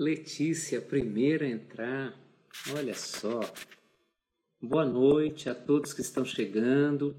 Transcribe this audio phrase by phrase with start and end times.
[0.00, 2.18] Letícia, primeira a entrar.
[2.74, 3.40] Olha só.
[4.58, 7.14] Boa noite a todos que estão chegando.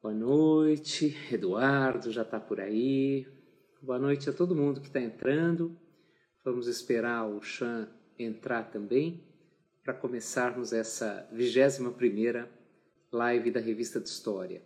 [0.00, 3.26] Boa noite, Eduardo já está por aí.
[3.82, 5.78] Boa noite a todo mundo que está entrando.
[6.42, 7.86] Vamos esperar o Chan
[8.18, 9.22] entrar também
[9.84, 12.50] para começarmos essa 21 primeira
[13.12, 14.62] live da Revista de História.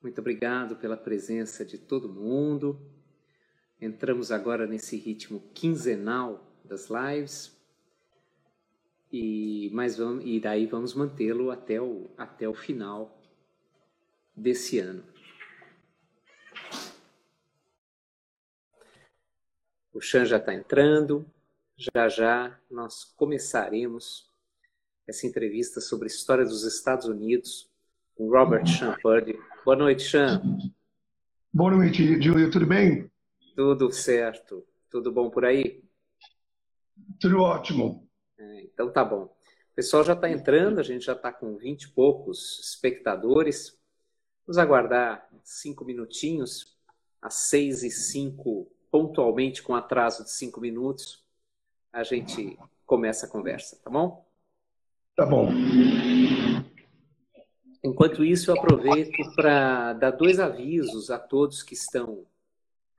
[0.00, 2.96] Muito obrigado pela presença de todo mundo.
[3.80, 7.56] Entramos agora nesse ritmo quinzenal das lives
[9.12, 13.16] e mais vamos e daí vamos mantê-lo até o até o final
[14.34, 15.04] desse ano.
[19.92, 21.24] O Chan já está entrando.
[21.76, 24.28] Já já nós começaremos
[25.06, 27.70] essa entrevista sobre a história dos Estados Unidos
[28.16, 28.96] com Robert Chan.
[29.64, 30.42] Boa noite, Chan.
[31.52, 32.50] Boa noite, Julia.
[32.50, 33.08] Tudo bem?
[33.58, 34.64] Tudo certo.
[34.88, 35.82] Tudo bom por aí?
[37.18, 38.08] Tudo ótimo.
[38.38, 39.24] É, então tá bom.
[39.24, 43.76] O pessoal já está entrando, a gente já está com 20 e poucos espectadores.
[44.46, 46.78] Vamos aguardar cinco minutinhos,
[47.20, 51.26] às seis e cinco, pontualmente, com atraso de cinco minutos,
[51.92, 52.56] a gente
[52.86, 54.24] começa a conversa, tá bom?
[55.16, 55.48] Tá bom.
[57.82, 62.24] Enquanto isso, eu aproveito para dar dois avisos a todos que estão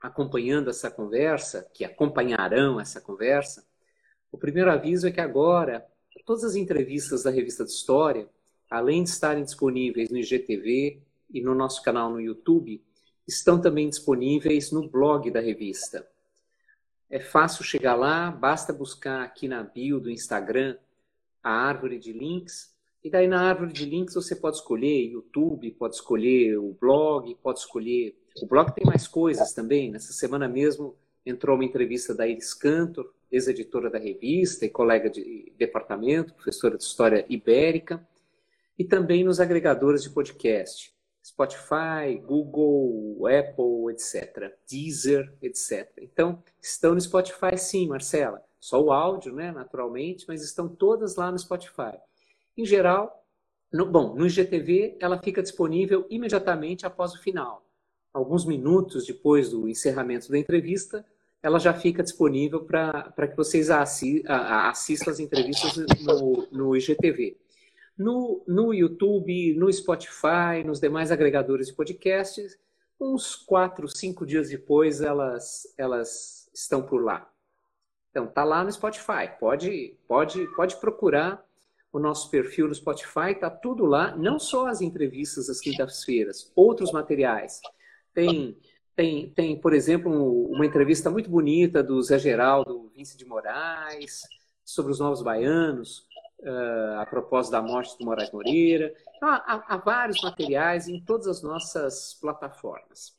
[0.01, 3.65] acompanhando essa conversa, que acompanharão essa conversa,
[4.31, 5.85] o primeiro aviso é que agora
[6.25, 8.29] todas as entrevistas da Revista de História,
[8.69, 11.01] além de estarem disponíveis no IGTV
[11.33, 12.83] e no nosso canal no YouTube,
[13.27, 16.07] estão também disponíveis no blog da revista.
[17.09, 20.77] É fácil chegar lá, basta buscar aqui na bio do Instagram
[21.41, 25.95] a árvore de links, e daí na árvore de links você pode escolher YouTube, pode
[25.95, 29.91] escolher o blog, pode escolher o blog tem mais coisas também.
[29.91, 35.53] Nessa semana mesmo entrou uma entrevista da Iris Cantor, ex-editora da revista e colega de
[35.57, 38.05] departamento, professora de História Ibérica,
[38.77, 45.91] e também nos agregadores de podcast, Spotify, Google, Apple, etc., Deezer, etc.
[46.01, 48.43] Então, estão no Spotify sim, Marcela.
[48.59, 51.97] Só o áudio, né, naturalmente, mas estão todas lá no Spotify.
[52.57, 53.25] Em geral,
[53.71, 57.68] no, bom, no IGTV ela fica disponível imediatamente após o final
[58.13, 61.05] alguns minutos depois do encerramento da entrevista,
[61.41, 67.37] ela já fica disponível para que vocês assistam as entrevistas no, no IGTV.
[67.97, 72.57] No, no YouTube, no Spotify, nos demais agregadores de podcasts,
[72.99, 77.29] uns quatro, cinco dias depois elas, elas estão por lá.
[78.09, 79.29] Então, tá lá no Spotify.
[79.39, 81.45] Pode, pode, pode procurar
[81.91, 86.91] o nosso perfil no Spotify, tá tudo lá, não só as entrevistas das quintas-feiras, outros
[86.91, 87.59] materiais.
[88.13, 88.57] Tem,
[88.95, 94.23] tem, tem, por exemplo, uma entrevista muito bonita do Zé Geraldo Vince de Moraes
[94.65, 96.05] sobre os novos baianos,
[96.41, 98.93] uh, a propósito da morte do Moraes Moreira.
[99.15, 103.15] Então, há, há, vários materiais em todas as nossas plataformas.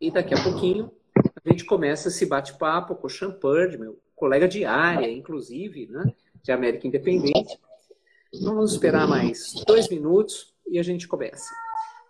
[0.00, 0.90] E daqui a pouquinho
[1.44, 6.12] a gente começa esse bate-papo com o Champard, meu colega de área, inclusive, né,
[6.42, 7.58] de América Independente.
[8.42, 11.48] Vamos esperar mais dois minutos e a gente começa.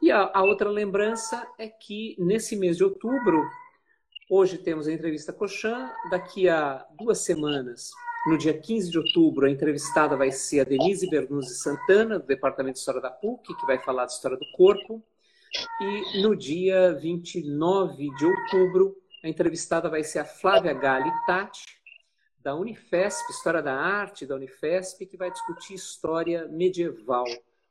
[0.03, 3.43] E a, a, outra lembrança é que nesse mês de outubro,
[4.31, 7.91] hoje temos a entrevista com o Chan, daqui a duas semanas,
[8.27, 12.75] no dia 15 de outubro, a entrevistada vai ser a Denise Bernuzzi Santana, do Departamento
[12.75, 15.01] de História da PUC, que vai falar de História do Corpo.
[15.81, 21.65] E no dia 29 de outubro, a entrevistada vai ser a Flávia Gali Tati,
[22.41, 27.27] da Unifesp, História da Arte da Unifesp, que vai discutir história medieval,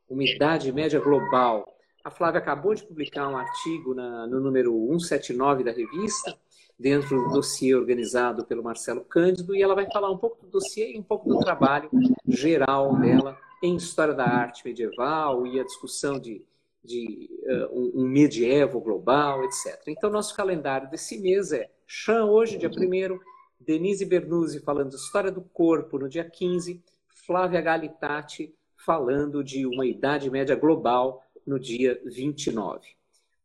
[0.10, 1.75] uma Idade Média Global.
[2.06, 6.38] A Flávia acabou de publicar um artigo na, no número 179 da revista,
[6.78, 10.94] dentro do dossiê organizado pelo Marcelo Cândido, e ela vai falar um pouco do dossiê
[10.94, 11.90] e um pouco do trabalho
[12.28, 16.46] geral dela em História da Arte Medieval e a discussão de,
[16.84, 17.28] de
[17.72, 19.82] uh, um, medievo global, etc.
[19.88, 23.20] Então, nosso calendário desse mês é Chan hoje, dia 1
[23.60, 26.84] Denise Bernuzzi falando de História do Corpo no dia 15,
[27.26, 32.96] Flávia Galitati falando de uma Idade Média Global no dia 29.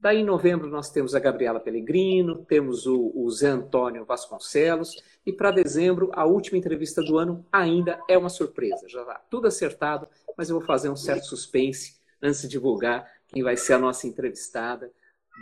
[0.00, 5.32] Daí, em novembro, nós temos a Gabriela Pellegrino, temos o, o Zé Antônio Vasconcelos, e
[5.32, 8.88] para dezembro, a última entrevista do ano ainda é uma surpresa.
[8.88, 10.08] Já está tudo acertado,
[10.38, 14.06] mas eu vou fazer um certo suspense antes de divulgar quem vai ser a nossa
[14.06, 14.90] entrevistada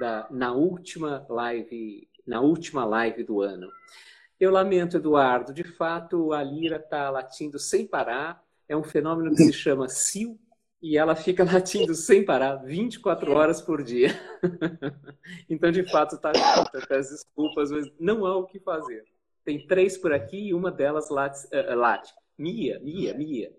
[0.01, 3.69] da, na última live, na última live do ano.
[4.41, 8.43] Eu lamento, Eduardo, de fato a Lira está latindo sem parar.
[8.69, 10.39] É um fenômeno que se chama CIL,
[10.81, 14.11] e ela fica latindo sem parar 24 horas por dia.
[15.49, 19.05] então, de fato, está chata, peço desculpas, mas não há o que fazer.
[19.45, 21.47] Tem três por aqui e uma delas late.
[21.47, 22.13] Uh, late.
[22.37, 23.53] Mia, Mia, Mia.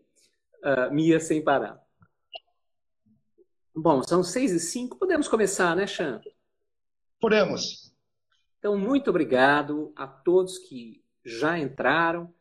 [0.64, 1.82] Uh, Mia sem parar.
[3.76, 4.98] Bom, são seis e cinco.
[4.98, 6.22] Podemos começar, né, Chan?
[7.20, 7.94] Podemos.
[8.60, 12.34] Então, muito obrigado a todos que já entraram.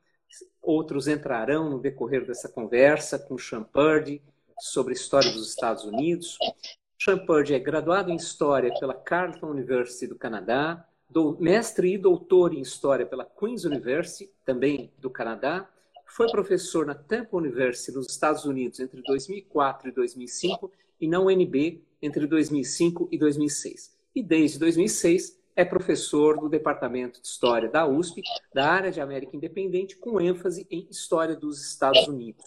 [0.61, 4.23] Outros entrarão no decorrer dessa conversa com o Purdy
[4.61, 6.37] sobre história dos Estados Unidos.
[7.01, 10.85] Sean Purdy é graduado em História pela Carleton University do Canadá,
[11.39, 15.69] mestre e doutor em História pela Queen's University, também do Canadá.
[16.07, 21.83] Foi professor na Temple University nos Estados Unidos entre 2004 e 2005 e na UNB
[22.03, 23.97] entre 2005 e 2006.
[24.15, 28.23] E desde 2006 é professor do Departamento de História da USP,
[28.55, 32.45] da área de América Independente, com ênfase em História dos Estados Unidos.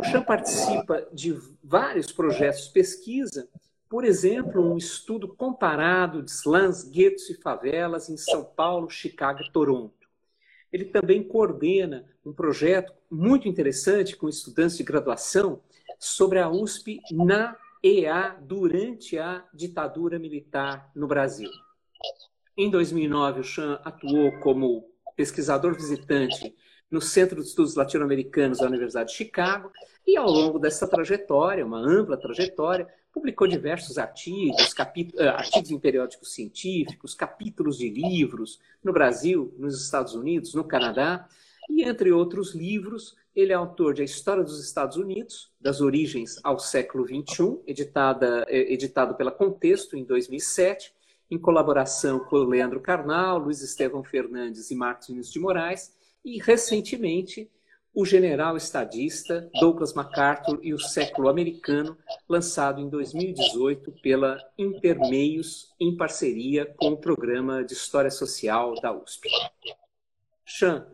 [0.00, 3.46] O Chan participa de vários projetos de pesquisa,
[3.86, 9.52] por exemplo, um estudo comparado de slums, guetos e favelas em São Paulo, Chicago e
[9.52, 10.08] Toronto.
[10.72, 15.60] Ele também coordena um projeto muito interessante com estudantes de graduação
[15.98, 21.50] sobre a USP na EA durante a ditadura militar no Brasil.
[22.56, 24.82] Em 2009, o Chan atuou como
[25.14, 26.56] pesquisador visitante
[26.90, 29.70] no Centro de Estudos Latino-Americanos da Universidade de Chicago,
[30.06, 34.74] e ao longo dessa trajetória, uma ampla trajetória, publicou diversos artigos,
[35.16, 41.28] eh, artigos em periódicos científicos, capítulos de livros no Brasil, nos Estados Unidos, no Canadá,
[41.68, 46.40] e entre outros livros, ele é autor de A História dos Estados Unidos, das origens
[46.42, 50.92] ao século XXI, editada, eh, editado pela Contexto em 2007,
[51.30, 55.94] em colaboração com Leandro Carnal, Luiz Estevão Fernandes e Vinícius de Moraes,
[56.24, 57.50] e, recentemente,
[57.94, 61.96] o general estadista Douglas MacArthur e o século americano,
[62.28, 69.28] lançado em 2018 pela Intermeios, em parceria com o programa de História Social da USP.
[70.44, 70.86] Chan,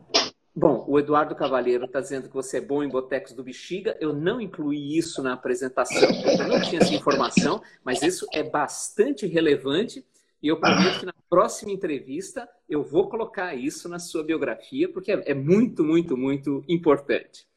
[0.55, 3.95] bom, o Eduardo Cavalheiro está dizendo que você é bom em botecos do Bexiga.
[3.99, 8.41] Eu não incluí isso na apresentação, porque eu não tinha essa informação, mas isso é
[8.41, 10.03] bastante relevante
[10.41, 15.11] e eu prometo que na próxima entrevista eu vou colocar isso na sua biografia, porque
[15.11, 17.47] é, é muito, muito, muito importante.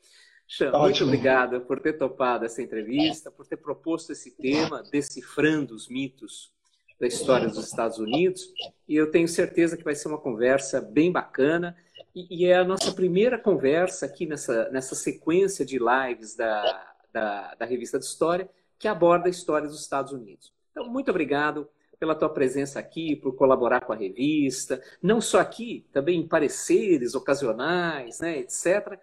[0.48, 5.88] Xan, muito obrigado por ter topado essa entrevista, por ter proposto esse tema, decifrando os
[5.88, 6.52] mitos
[6.98, 8.52] da história dos Estados Unidos.
[8.88, 11.76] E eu tenho certeza que vai ser uma conversa bem bacana.
[12.14, 17.54] E, e é a nossa primeira conversa aqui nessa, nessa sequência de lives da, da,
[17.54, 20.52] da revista de história que aborda a história dos Estados Unidos.
[20.72, 21.68] Então, muito obrigado
[22.00, 27.14] pela tua presença aqui, por colaborar com a revista, não só aqui, também em pareceres
[27.14, 28.98] ocasionais, né, etc.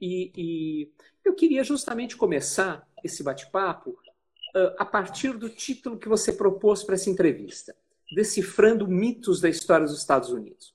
[0.00, 0.92] E, e
[1.24, 6.94] eu queria justamente começar esse bate-papo uh, a partir do título que você propôs para
[6.94, 7.74] essa entrevista,
[8.14, 10.72] Decifrando Mitos da História dos Estados Unidos.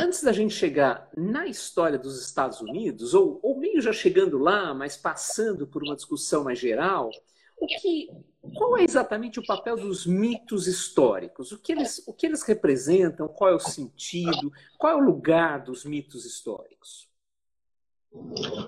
[0.00, 4.72] Antes da gente chegar na história dos Estados Unidos, ou, ou meio já chegando lá,
[4.72, 7.10] mas passando por uma discussão mais geral,
[7.58, 8.08] o que,
[8.52, 11.52] qual é exatamente o papel dos mitos históricos?
[11.52, 13.28] O que, eles, o que eles representam?
[13.28, 14.52] Qual é o sentido?
[14.76, 17.08] Qual é o lugar dos mitos históricos?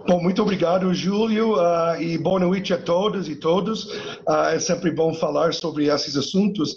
[0.09, 3.85] Bom, muito obrigado, Júlio, uh, e boa noite a todos e todos.
[4.27, 6.75] Uh, é sempre bom falar sobre esses assuntos.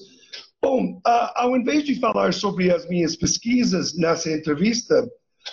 [0.61, 5.09] Bom, uh, ao invés de falar sobre as minhas pesquisas nessa entrevista,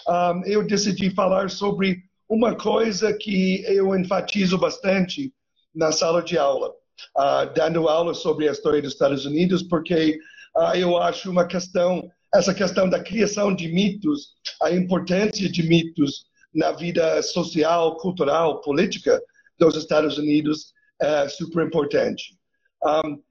[0.09, 5.33] um, eu decidi falar sobre uma coisa que eu enfatizo bastante,
[5.75, 6.73] na sala de aula,
[7.17, 10.19] uh, dando aula sobre a história dos Estados Unidos, porque
[10.57, 16.26] uh, eu acho uma questão, essa questão da criação de mitos, a importância de mitos
[16.55, 19.21] na vida social, cultural, política
[19.59, 22.37] dos Estados Unidos é super importante.
[22.85, 23.23] Um,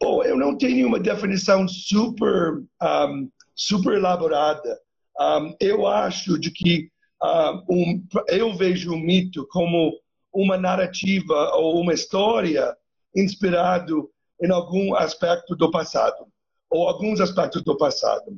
[0.00, 4.78] bom, eu não tenho uma definição super, um, super elaborada.
[5.18, 6.90] Um, eu acho de que
[7.68, 9.92] um, eu vejo o mito como
[10.36, 12.76] uma narrativa ou uma história
[13.14, 14.10] inspirado
[14.42, 16.26] em algum aspecto do passado
[16.68, 18.36] ou alguns aspectos do passado.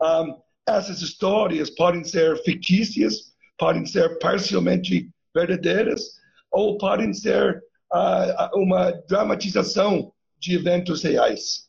[0.00, 6.12] Um, essas histórias podem ser fictícias, podem ser parcialmente verdadeiras
[6.50, 7.62] ou podem ser
[7.92, 11.68] uh, uma dramatização de eventos reais.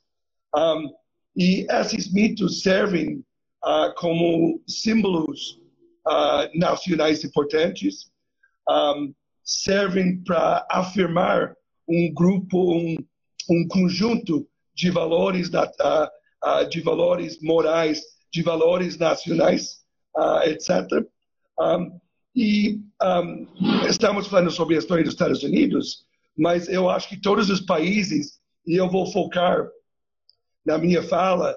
[0.55, 0.89] Um,
[1.35, 3.23] e esses mitos servem
[3.63, 5.59] uh, como símbolos
[6.07, 8.09] uh, nacionais importantes
[8.69, 11.55] um, servem para afirmar
[11.87, 12.97] um grupo, um,
[13.49, 16.07] um conjunto de valores, da, uh,
[16.45, 19.77] uh, de valores morais, de valores nacionais,
[20.15, 21.05] uh, etc.
[21.59, 21.99] Um,
[22.35, 23.47] e um,
[23.87, 26.05] estamos falando sobre a história dos Estados Unidos,
[26.37, 29.67] mas eu acho que todos os países, e eu vou focar
[30.65, 31.55] na minha fala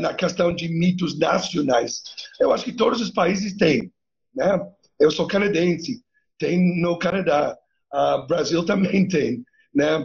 [0.00, 2.02] na questão de mitos nacionais,
[2.40, 3.92] eu acho que todos os países têm.
[4.34, 4.58] Né?
[4.98, 6.02] Eu sou canadense,
[6.38, 7.56] tem no Canadá,
[7.92, 9.44] uh, Brasil também tem.
[9.74, 9.98] Né?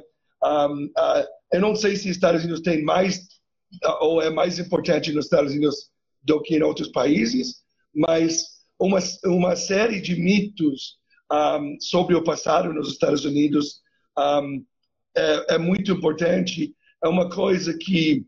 [0.44, 3.28] Um, uh, eu não sei se os Estados Unidos tem mais
[4.02, 5.90] ou é mais importante nos Estados Unidos
[6.22, 7.64] do que em outros países,
[7.94, 8.44] mas
[8.80, 10.98] uma, uma série de mitos
[11.32, 13.82] um, sobre o passado nos Estados Unidos
[14.18, 14.64] um,
[15.16, 16.76] é, é, muito importante.
[17.04, 18.26] É uma coisa que,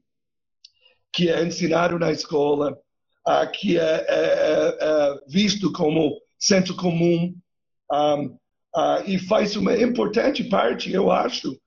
[1.14, 2.78] que é ensinado na escola,
[3.28, 7.36] uh, que é, é, é, é, visto como senso comum
[7.92, 8.38] um,
[8.76, 11.58] uh, e faz uma importante parte, eu acho,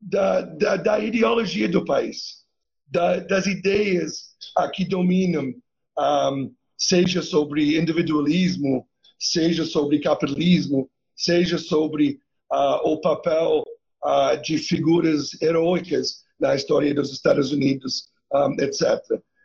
[0.00, 2.44] da, da, da, ideologia do país,
[2.86, 5.52] da, das ideias uh, que dominam
[5.98, 8.86] um, seja sobre individualismo,
[9.18, 12.20] seja sobre capitalismo, seja sobre
[12.52, 13.64] uh, o papel
[14.04, 19.00] uh, de figuras heróicas na história dos Estados Unidos, um, etc.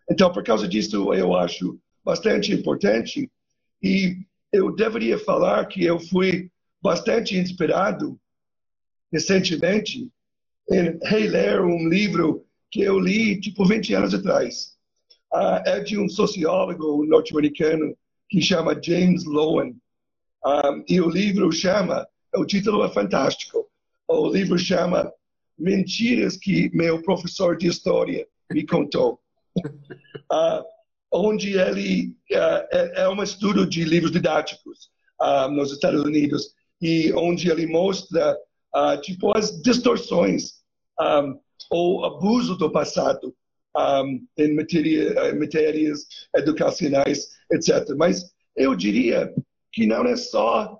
[0.09, 3.31] Então, por causa disso, eu acho bastante importante
[3.81, 4.17] e
[4.53, 8.19] eu deveria falar que eu fui bastante inspirado
[9.12, 10.07] recentemente
[10.69, 14.77] em reler um livro que eu li tipo 20 anos atrás
[15.33, 17.98] uh, é de um sociólogo norte-americano
[18.29, 19.75] que chama James Lowen.
[20.45, 23.67] Um, e o livro chama, o título é fantástico,
[24.07, 25.12] o livro chama
[25.57, 29.19] Mentiras que meu professor de história me contou.
[30.31, 30.63] Uh,
[31.13, 34.89] onde ele uh, é, é, um estudo de livros didáticos
[35.22, 38.36] uh, nos Estados Unidos e onde ele mostra
[38.75, 40.63] uh, tipo as distorções
[41.00, 41.39] um,
[41.70, 43.34] ou abuso do passado
[43.77, 46.05] um, em, matéria, em matérias
[46.36, 47.96] educacionais, etc.
[47.96, 49.34] Mas eu diria
[49.72, 50.79] que não é só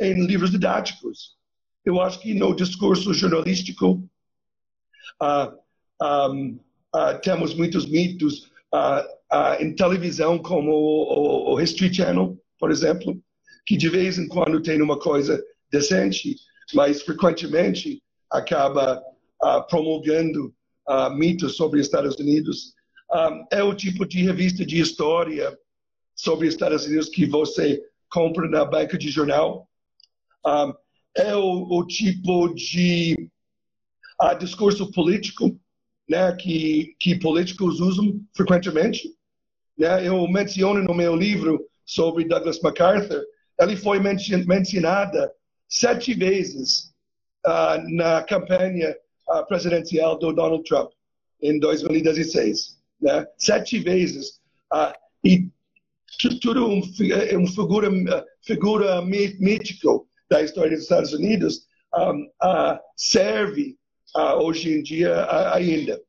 [0.00, 1.36] em livros didáticos.
[1.84, 4.02] Eu acho que no discurso jornalístico
[5.20, 6.58] uh, um,
[6.94, 8.51] uh, temos muitos mitos
[9.60, 13.20] em televisão, como o, o, o History Channel, por exemplo,
[13.66, 16.36] que de vez em quando tem uma coisa decente,
[16.74, 19.02] mas frequentemente acaba
[19.68, 20.54] promulgando
[20.88, 22.74] uh, mitos sobre os Estados Unidos.
[23.12, 25.56] Um, é o tipo de revista de história
[26.14, 29.68] sobre os Estados Unidos que você compra na banca de jornal.
[30.46, 30.72] Um,
[31.14, 33.28] é o, o, tipo de
[34.20, 35.58] uh, discurso político
[36.08, 39.08] né, que, que políticos usam frequentemente.
[39.78, 40.06] Né?
[40.06, 43.22] Eu menciono no meu livro sobre Douglas MacArthur,
[43.60, 45.32] ele foi mencionada
[45.68, 46.92] sete vezes
[47.46, 48.96] uh, na campanha
[49.28, 50.90] uh, presidencial do Donald Trump
[51.40, 53.26] em 2016, né?
[53.36, 54.40] Sete vezes.
[54.72, 54.92] Uh,
[55.24, 55.48] e
[56.40, 56.82] tudo um,
[57.38, 57.90] um figura,
[58.42, 59.88] figura mítica
[60.30, 62.28] da história dos Estados Unidos um,
[62.96, 63.76] serve
[64.14, 66.02] hoje em dia ainda.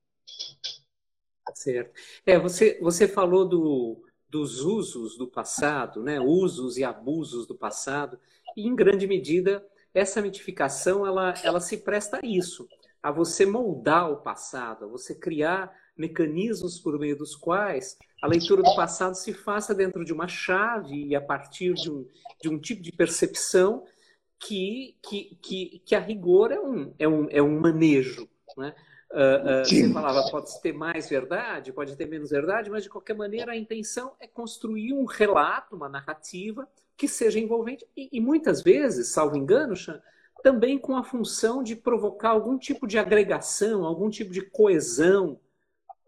[1.54, 1.92] Certo.
[2.26, 6.20] É, você, você falou do, dos usos do passado, né?
[6.20, 8.20] usos e abusos do passado,
[8.58, 12.68] e em grande medida essa mitificação ela, ela se presta a isso
[13.04, 18.64] a você moldar o passado, a você criar mecanismos por meio dos quais a leitura
[18.64, 22.08] do passado se faça dentro de uma chave e a partir de um,
[22.42, 23.84] de um tipo de percepção
[24.44, 28.28] que, que, que, que a rigor é um, é um, é um manejo.
[28.58, 28.76] Né?
[29.10, 33.16] Uh, uh, você falava, pode ter mais verdade, pode ter menos verdade, mas de qualquer
[33.16, 37.88] maneira a intenção é construir um relato, uma narrativa que seja envolvente.
[37.96, 40.02] E, e muitas vezes, salvo engano, Chan,
[40.44, 45.40] também com a função de provocar algum tipo de agregação, algum tipo de coesão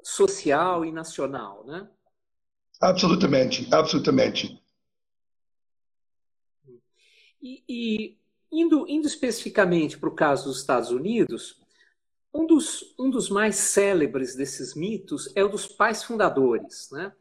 [0.03, 1.87] social e nacional, né?
[2.81, 4.61] Absolutamente, absolutamente.
[7.41, 8.24] E, e
[8.61, 11.61] indo, indo especificamente para o caso dos Estados Unidos,
[12.33, 17.13] um dos, um dos mais célebres desses mitos é o dos pais fundadores, né?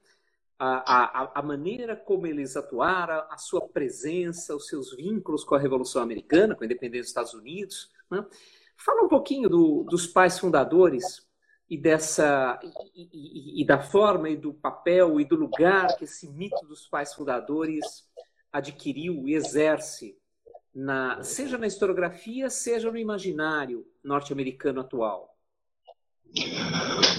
[0.58, 5.58] a, a, a, maneira como eles atuaram, a sua presença, os seus vínculos com a
[5.58, 7.90] Revolução Americana, com a independência dos Estados Unidos.
[8.10, 8.24] Né?
[8.76, 11.26] Fala um pouquinho do, dos pais fundadores
[11.68, 12.58] e dessa
[12.94, 16.86] e, e, e, da forma e do papel e do lugar que esse mito dos
[16.86, 18.08] pais fundadores
[18.52, 20.16] adquiriu e exerce
[20.74, 25.34] na, seja na historiografia, seja no imaginário norte-americano atual.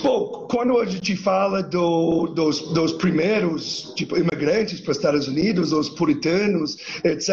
[0.03, 5.71] Bom, quando a gente fala do, dos, dos, primeiros tipo, imigrantes para os Estados Unidos,
[5.71, 7.29] os puritanos, etc.,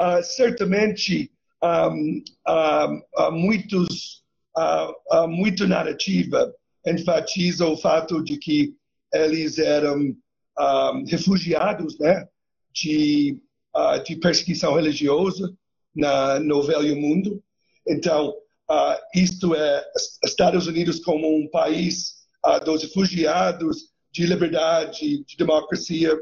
[0.00, 1.30] uh, certamente
[1.62, 4.22] um, uh, uh, muitos,
[4.56, 6.54] uh, muito narrativa
[6.86, 8.74] enfatiza o fato de que
[9.12, 10.14] eles eram
[10.58, 12.26] um, refugiados né,
[12.72, 13.40] de,
[13.74, 15.52] uh, de perseguição religiosa
[15.94, 17.42] na, no Velho Mundo.
[17.86, 18.30] Então,
[18.70, 19.84] uh, isto é
[20.24, 22.14] Estados Unidos como um país
[22.46, 26.14] uh, dos refugiados, de liberdade, de democracia.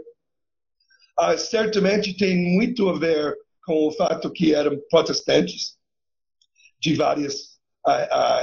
[1.37, 5.77] certamente tem muito a ver com o fato que eram protestantes
[6.79, 7.59] de várias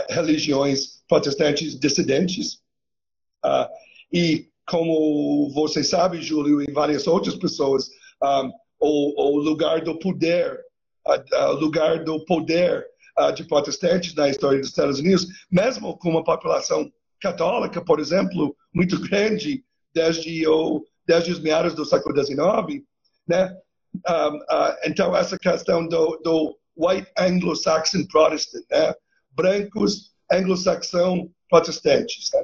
[0.09, 2.61] religiões protestantes dissidentes.
[4.11, 7.89] e como você sabe, Júlio, e várias outras pessoas,
[8.79, 10.59] o, o, lugar do poder,
[11.05, 12.85] o lugar do poder
[13.35, 18.99] de protestantes na história dos Estados Unidos, mesmo com uma população católica, por exemplo, muito
[18.99, 22.83] grande desde, o, desde os meados do século XIX,
[23.27, 23.57] né?
[24.07, 28.93] Um, uh, então essa questão do, do white anglo-saxon protestant, né?
[29.31, 32.29] brancos anglo-saxão protestantes.
[32.33, 32.43] Né?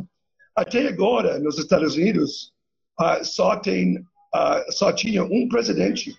[0.56, 2.52] Até agora, nos Estados Unidos,
[3.00, 6.16] uh, só, tem, uh, só tinha um presidente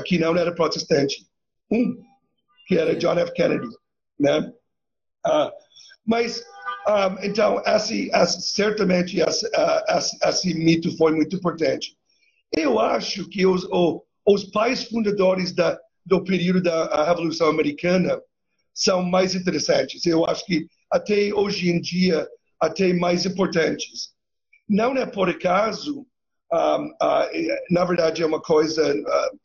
[0.00, 1.26] que não era protestante.
[1.70, 1.96] Um,
[2.66, 3.32] que era John F.
[3.32, 3.66] Kennedy.
[4.18, 4.52] Né?
[5.26, 5.50] Uh,
[6.06, 6.42] mas,
[6.86, 9.48] um, então, esse, esse, certamente esse,
[9.88, 11.96] esse, esse, mito foi muito importante.
[12.56, 13.66] Eu acho que os,
[14.26, 18.20] os pais fundadores da, do período da Revolução Americana
[18.74, 20.04] são mais interessantes.
[20.06, 22.26] Eu acho que até hoje em dia
[22.60, 24.12] até mais importantes.
[24.68, 26.06] Não é por acaso,
[27.70, 28.94] na verdade é uma coisa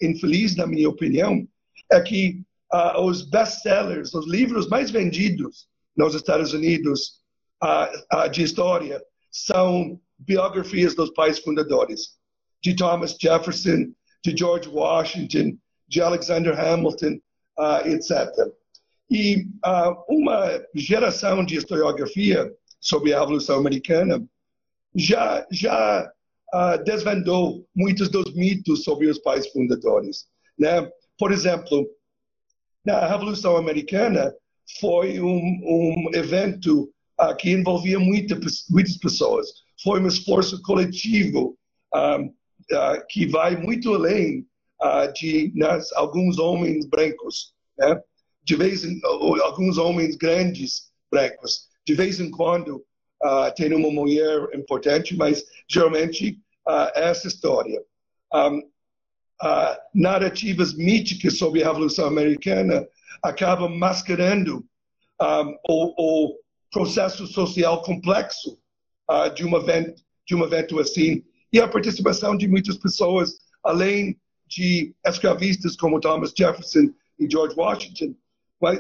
[0.01, 1.47] infeliz na minha opinião,
[1.91, 2.41] é que
[2.99, 7.21] os best-sellers, os livros mais vendidos nos Estados Unidos
[8.31, 12.17] de história são biografias dos pais fundadores,
[12.61, 17.19] de Thomas Jefferson, de George Washington, de Alexander Hamilton,
[17.85, 18.29] etc.
[19.09, 19.47] E
[20.09, 24.21] uma geração de historiografia sobre a Revolução Americana,
[24.93, 26.11] já, já
[26.53, 30.25] uh, desvendou muitos dos mitos sobre os pais fundadores.
[30.57, 30.89] Né?
[31.17, 31.87] Por exemplo,
[32.85, 34.33] na Revolução Americana
[34.79, 38.39] foi um, um evento uh, que envolvia muita,
[38.69, 39.47] muitas pessoas.
[39.83, 41.57] Foi um esforço coletivo
[41.95, 44.45] uh, que vai muito além
[45.15, 45.51] de
[45.95, 47.99] alguns homens brancos, né?
[48.43, 52.86] de vez em alguns homens grandes brancos de vez em quando
[53.27, 57.83] uh, tem uma mulher importante, mas geralmente uh, essa história.
[58.33, 62.87] Um, uh, narrativas míticas sobre a Revolução Americana
[63.21, 64.65] acabam mascarando
[65.21, 68.59] um, o, o, processo social complexo
[69.35, 74.93] de, um evento, de um evento assim e a participação de muitas pessoas, além de
[75.05, 78.13] escravistas como Thomas Jefferson e George Washington,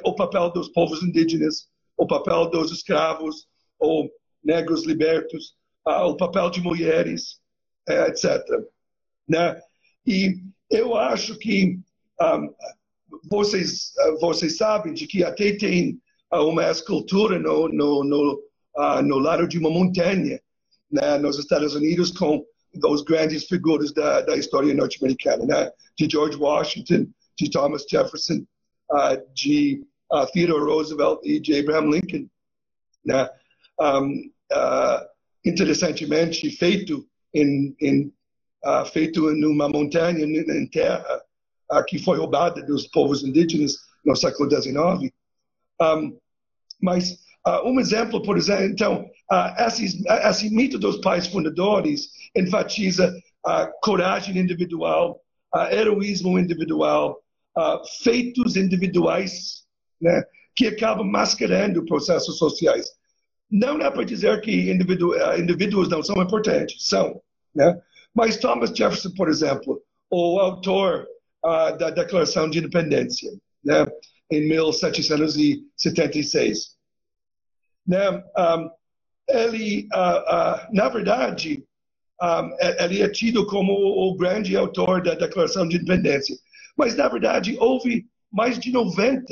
[0.03, 3.47] o papel dos povos indígenas, o papel dos escravos
[3.79, 4.11] ou
[4.43, 5.55] negros libertos,
[5.87, 7.39] uh, o papel de mulheres,
[7.87, 8.41] uh, é, etc.
[9.27, 9.59] Né?
[10.05, 10.37] E
[10.69, 11.79] eu acho que
[12.21, 12.53] um,
[13.29, 15.99] vocês, uh, vocês sabem de que até tem
[16.31, 18.43] uma escultura no, no, no,
[19.05, 20.41] no lado de uma montanha
[20.91, 22.45] né, nos Estados Unidos com
[22.83, 25.71] os grandes figuras da, da história norte-americana, né?
[25.97, 28.45] de George Washington, de Thomas Jefferson,
[29.33, 32.27] de uh, Theodore Roosevelt e de Abraham Lincoln.
[33.05, 33.29] Né?
[33.79, 35.07] Um, uh,
[36.51, 38.13] feito em, em
[38.65, 41.21] uh, feito numa montanha em terra
[41.71, 45.11] uh, que foi roubada dos povos indígenas no século XIX.
[45.81, 46.17] Um,
[46.81, 47.11] mas
[47.45, 49.09] uh, um exemplo, por exemplo, então,
[49.59, 53.13] esse, esse mito dos pais fundadores enfatiza
[53.45, 55.21] a coragem individual,
[55.71, 57.21] heroísmo individual,
[58.03, 59.65] feitos individuais
[60.01, 60.23] né,
[60.55, 62.96] que acabam mascarando processos sociais.
[63.49, 67.21] Não é para dizer que indivíduo, eh, indivíduos não são importantes, são.
[67.55, 67.81] Né?
[68.13, 71.07] Mas Thomas Jefferson, por exemplo, o autor
[71.45, 73.31] uh, da Declaração de Independência,
[73.63, 73.87] né,
[74.31, 76.75] em 1776,
[77.85, 78.69] né, um,
[79.29, 81.63] ele, uh, uh, na verdade,
[82.21, 82.49] um,
[82.83, 86.35] ele é tido como o grande autor da Declaração de Independência.
[86.77, 89.25] Mas, na verdade, houve mais de 90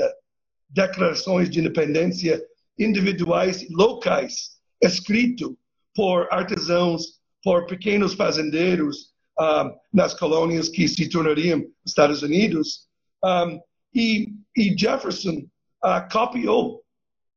[0.70, 2.42] declarações de independência
[2.78, 5.58] individuais locais, escrito
[5.96, 12.88] por artesãos, por pequenos fazendeiros um, nas colônias que se tornariam Estados Unidos.
[13.24, 13.60] Um,
[13.94, 15.46] e, e, Jefferson
[15.84, 16.84] uh, copiou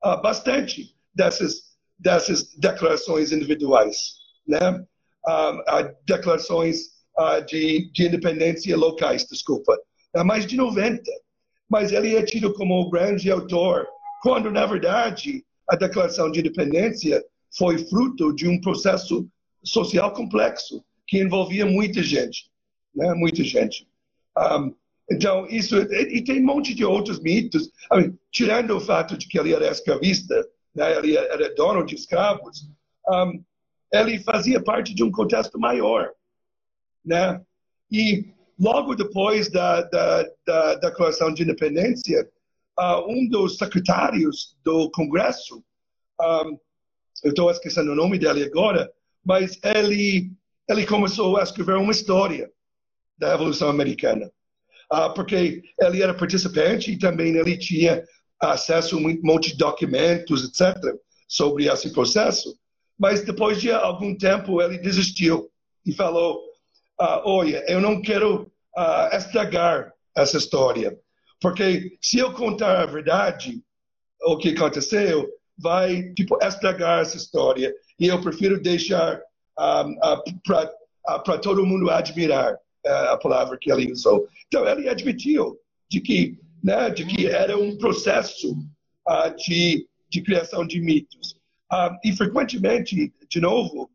[0.05, 4.15] uh, bastante dessas, dessas declarações individuais,
[4.47, 4.85] né?
[5.29, 5.61] Um,
[6.07, 6.79] declarações
[7.19, 9.79] uh, de, de independência locais, desculpa.
[10.17, 11.03] Uh, mais de 90
[11.69, 13.87] mas ele é tido como o grande autor,
[14.23, 17.25] quando, na verdade, a Declaração de Independência
[17.57, 19.29] foi fruto de um processo
[19.65, 22.51] social complexo que envolvia muita gente.
[22.95, 23.15] né?
[23.15, 23.89] Muita gente.
[24.37, 24.75] Um,
[25.11, 29.27] então, isso, e, e, tem um monte de outros mitos, mean, tirando o fato de
[29.27, 30.97] que ele era escravista, né?
[30.97, 32.69] ele era dono de escravos,
[33.09, 33.43] um,
[33.93, 36.11] ele fazia parte de um contexto maior,
[37.03, 37.41] né?
[37.91, 38.27] E
[38.59, 42.29] logo depois da, da, da Declaração de Independência,
[42.79, 45.63] uh, um dos secretários do Congresso,
[46.21, 46.59] um,
[47.25, 48.91] eu estou esquecendo o nome dele agora,
[49.25, 50.31] mas ele,
[50.69, 52.51] ele começou a escrever uma história
[53.19, 54.31] da Revolução Americana.
[54.91, 58.03] Uh, porque ele era participante e também ele tinha
[58.41, 60.75] acesso a um monte de documentos, etc.,
[61.27, 62.57] sobre esse processo.
[62.99, 65.51] Mas depois de algum tempo ele desistiu
[65.85, 66.39] e falou:
[67.01, 70.99] uh, Olha, eu não quero uh, estragar essa história,
[71.41, 73.63] porque se eu contar a verdade,
[74.23, 79.21] o que aconteceu, vai tipo estragar essa história e eu prefiro deixar
[79.59, 84.29] um, uh, para todo mundo admirar uh, a palavra que ele usou.
[84.47, 85.59] Então ele admitiu
[85.91, 91.37] de que, né, de que era um processo uh, de, de criação de mitos.
[92.05, 93.91] e frequentemente, de novo,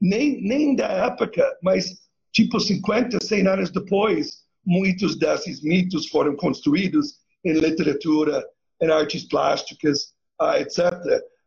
[0.00, 7.14] nem, nem da época, mas tipo 50, 100 anos depois, muitos desses mitos foram construídos
[7.44, 8.44] em literatura,
[8.80, 10.92] em artes plásticas, uh, etc.,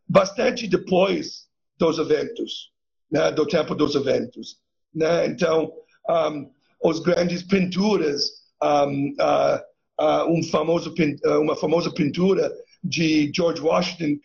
[0.08, 1.46] bastante depois
[1.78, 2.70] dos eventos,
[3.10, 4.58] né, do tempo dos eventos.
[4.94, 5.26] Né?
[5.26, 5.72] Então,
[6.08, 6.50] um,
[6.82, 8.30] os grandes pinturas,
[8.62, 9.60] um, uh,
[10.00, 10.94] uh, um famoso,
[11.40, 14.18] uma famosa pintura de George Washington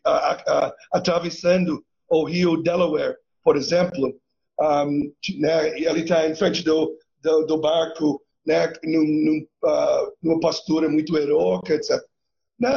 [0.92, 4.14] atravessando o rio Delaware, por exemplo,
[4.60, 9.48] um, né, ele está em frente do, do, do barco, né, num, num,
[10.22, 12.02] numa postura muito heróica, etc.
[12.60, 12.70] Né?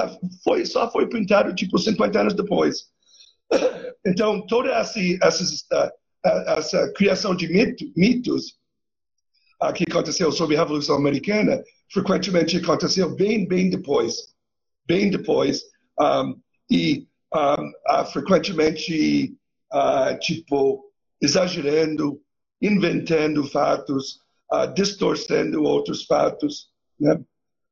[0.44, 2.90] Foi, só foi pintado tipo 50 anos depois.
[4.05, 5.92] Então, toda essa, essa,
[6.25, 8.59] essa criação de mito, mitos
[9.62, 14.35] uh, que aconteceu sobre a Revolução Americana, frequentemente aconteceu bem, bem depois.
[14.87, 15.62] Bem depois.
[16.01, 19.37] Um, e um, uh, frequentemente,
[19.72, 20.85] uh, tipo,
[21.20, 22.20] exagerando,
[22.61, 24.20] inventando fatos,
[24.74, 26.68] distorcendo outros fatos.
[27.00, 27.18] Né?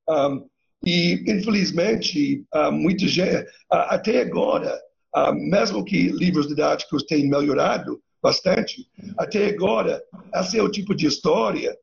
[0.08, 0.48] Um,
[0.84, 4.80] e, infelizmente, uh, muita gente, uh, até agora,
[5.14, 8.88] uh, mesmo que livros didáticos tenham melhorado bastante,
[9.18, 10.02] até agora,
[10.34, 11.76] esse é o tipo de história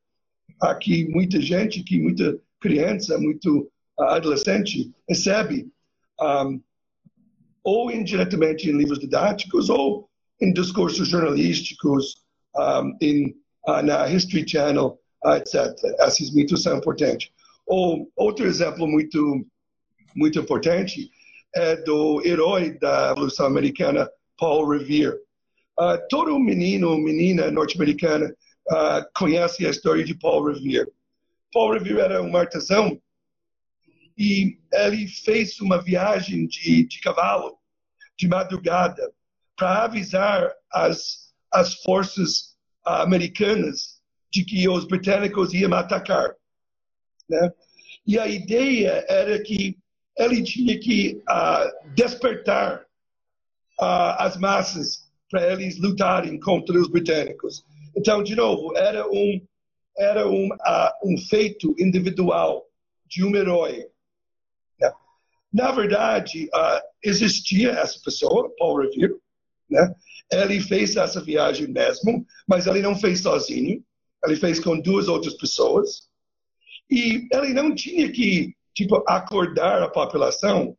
[0.82, 5.68] que muita gente, que muita criança, muito adolescente recebe,
[6.20, 6.60] um,
[7.64, 10.10] ou indiretamente em livros didáticos, ou
[10.42, 12.24] em discursos jornalísticos,
[12.56, 13.36] um, em,
[13.84, 15.74] na History Channel, etc.
[16.00, 17.30] Esses mitos são importantes.
[17.66, 19.46] Ou, outro exemplo muito,
[20.16, 21.12] muito importante
[21.54, 25.18] é do herói da Revolução Americana, Paul Revere.
[25.80, 28.34] Uh, todo menino menina norte-americana
[28.70, 30.92] uh, conhece a história de Paul Revere.
[31.52, 33.00] Paul Revere era um artesão
[34.18, 37.58] e ele fez uma viagem de, de cavalo
[38.18, 39.12] de madrugada
[39.56, 42.57] para avisar as, as forças
[42.88, 43.98] americanas
[44.32, 46.36] de que os britânicos iam atacar.
[47.30, 47.52] Né?
[48.06, 49.78] E a ideia era que
[50.18, 52.82] ele tinha que uh, despertar
[53.80, 57.64] uh, as massas para eles lutarem contra os britânicos.
[57.96, 59.42] Então, de novo, era um
[60.00, 62.64] era um, uh, um feito individual
[63.08, 63.88] de um herói.
[64.80, 64.92] Né?
[65.52, 66.48] Na verdade,
[67.04, 69.16] existia essa pessoa, Paul Revere,
[69.68, 69.92] né?
[70.32, 73.84] Ele fez essa viagem mesmo, mas ele não fez sozinho.
[74.26, 76.08] Ele fez com duas outras pessoas.
[76.90, 80.78] E ele não tinha que tipo acordar a população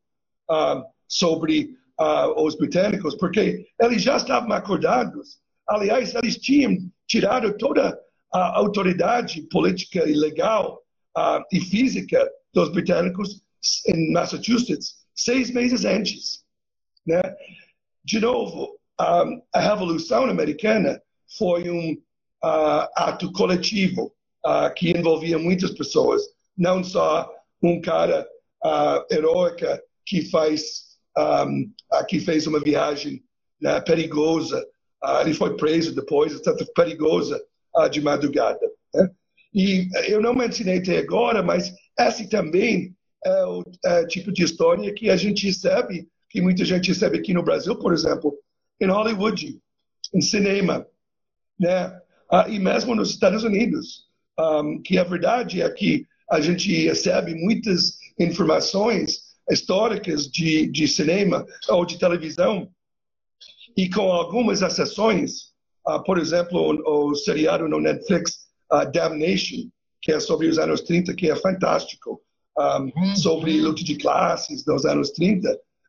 [0.50, 5.38] uh, sobre uh, os britânicos, porque eles já estavam acordados.
[5.66, 7.98] Aliás, eles tinham tirado toda
[8.32, 10.82] a autoridade política e legal
[11.16, 13.42] uh, e física dos britânicos
[13.87, 16.44] em Massachusetts seis meses antes.
[17.06, 17.20] Né?
[18.04, 21.00] De novo, a Revolução Americana
[21.37, 24.12] foi um uh, ato coletivo
[24.44, 26.22] uh, que envolvia muitas pessoas,
[26.56, 27.30] não só
[27.62, 28.26] um cara
[28.64, 33.22] uh, heróica que faz um, uh, que fez uma viagem
[33.61, 34.64] né, perigosa,
[35.04, 37.40] uh, ele foi preso depois, etc., perigosa
[37.76, 38.61] uh, de madrugada.
[38.94, 39.11] Né?
[39.54, 44.94] E eu não mencionei até agora, mas esse também é o é, tipo de história
[44.94, 48.38] que a gente recebe, que muita gente recebe aqui no Brasil, por exemplo,
[48.81, 49.61] em Hollywood,
[50.14, 50.87] em cinema,
[51.59, 52.01] né?
[52.49, 57.99] e mesmo nos Estados Unidos um, que a verdade é que a gente recebe muitas
[58.19, 62.69] informações históricas de, de cinema ou de televisão
[63.77, 65.53] e com algumas exceções,
[65.87, 69.69] uh, por exemplo, o, o seriado no Netflix uh, Damnation,
[70.03, 72.21] que é sobre os anos 30, que é fantástico,
[72.59, 75.49] um, sobre luta de classes dos anos 30.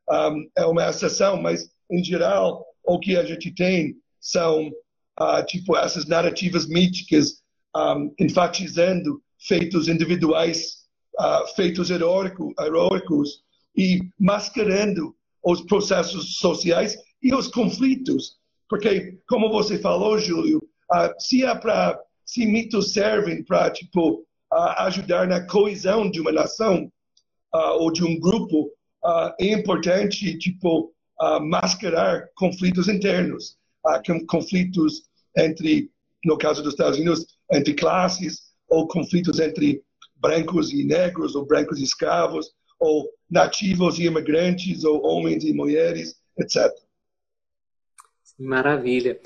[0.09, 5.77] Um, é uma exceção, mas, em geral, o que a gente tem são, uh, tipo,
[5.77, 7.43] essas narrativas míticas
[7.75, 10.87] um, enfatizando feitos individuais,
[11.19, 13.43] uh, feitos heróico, heróicos
[13.77, 18.39] e mascarando os processos sociais e os conflitos.
[18.67, 20.57] Porque, como você falou, Júlio,
[20.91, 21.59] uh, se é
[22.25, 24.23] se mitos servem para tipo
[24.77, 26.91] ajudar na coesão de uma nação
[27.79, 28.71] ou de um grupo,
[29.39, 30.93] é importante tipo
[31.41, 33.57] mascarar conflitos internos,
[34.27, 35.03] conflitos
[35.35, 35.91] entre,
[36.23, 39.83] no caso dos Estados Unidos, entre classes ou conflitos entre
[40.15, 46.15] brancos e negros ou brancos e escravos ou nativos e imigrantes, ou homens e mulheres,
[46.37, 46.71] etc.
[48.37, 49.19] Maravilha.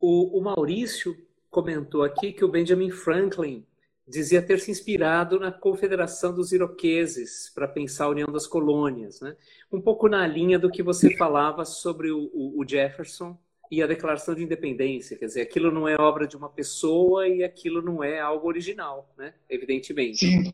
[0.00, 1.16] O, o Maurício
[1.50, 3.66] comentou aqui que o Benjamin Franklin
[4.06, 9.36] dizia ter se inspirado na Confederação dos Iroqueses para pensar a união das colônias, né?
[9.72, 13.38] Um pouco na linha do que você falava sobre o, o, o, Jefferson
[13.70, 17.42] e a Declaração de Independência, quer dizer, aquilo não é obra de uma pessoa e
[17.42, 19.34] aquilo não é algo original, né?
[19.48, 20.18] Evidentemente.
[20.18, 20.52] Sim,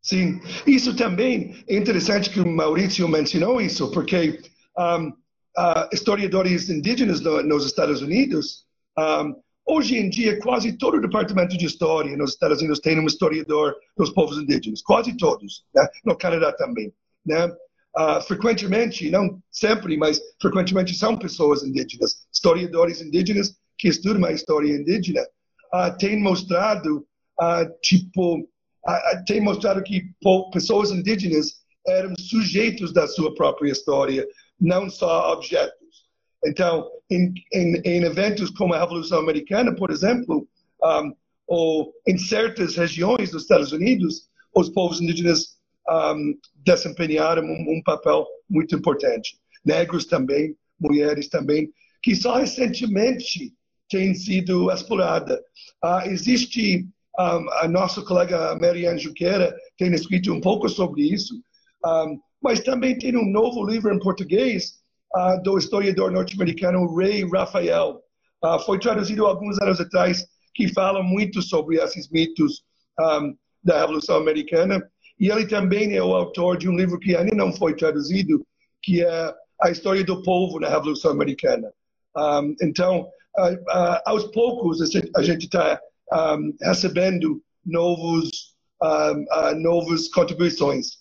[0.00, 4.40] Sim, isso também é interessante que o Maurício mencionou isso, porque
[4.78, 8.64] um, uh, historiadores indígenas no, nos Estados Unidos,
[8.96, 9.34] um,
[9.68, 13.76] hoje em dia quase todo o departamento de história nos Estados Unidos tem um historiador
[13.96, 15.86] dos povos indígenas, quase todos, né?
[16.04, 16.92] no Canadá também,
[17.24, 17.46] né?
[17.96, 24.72] Uh, frequentemente, não sempre, mas frequentemente são pessoas indígenas, historiadores indígenas que estudam a história
[24.72, 25.22] indígena,
[25.74, 27.06] uh, têm mostrado,
[27.40, 28.48] uh, tipo,
[29.26, 30.02] tem mostrado que
[30.52, 34.26] pessoas indígenas eram sujeitos da sua própria história,
[34.60, 35.87] não só objetos.
[36.44, 40.48] Então, em, em, em eventos como a Revolução Americana, por exemplo,
[40.82, 41.12] um,
[41.46, 48.26] ou em certas regiões dos Estados Unidos, os povos indígenas um, desempenharam um, um, papel
[48.48, 49.38] muito importante.
[49.64, 51.70] Negros também, mulheres também,
[52.02, 53.52] que só recentemente
[53.88, 55.38] têm sido exploradas.
[55.82, 56.86] Uh, existe
[57.18, 61.34] um, a nossa colega Marianne Juqueira tem escrito um pouco sobre isso,
[62.42, 64.77] mas também tem um novo livro em português
[65.14, 68.02] uh, do historiador norte-americano Ray Raphael.
[68.44, 72.62] Uh, foi traduzido alguns anos atrás, que fala muito sobre esses mitos
[72.98, 74.82] um, da Revolução Americana.
[75.18, 78.44] E ele também é o autor de um livro que ainda não foi traduzido,
[78.82, 81.72] que é A História do Povo na Revolução Americana.
[82.16, 84.80] Um, então, uh, uh, aos poucos,
[85.16, 85.80] a gente está
[86.12, 88.56] um, recebendo novos,
[89.56, 90.98] novas contribuições.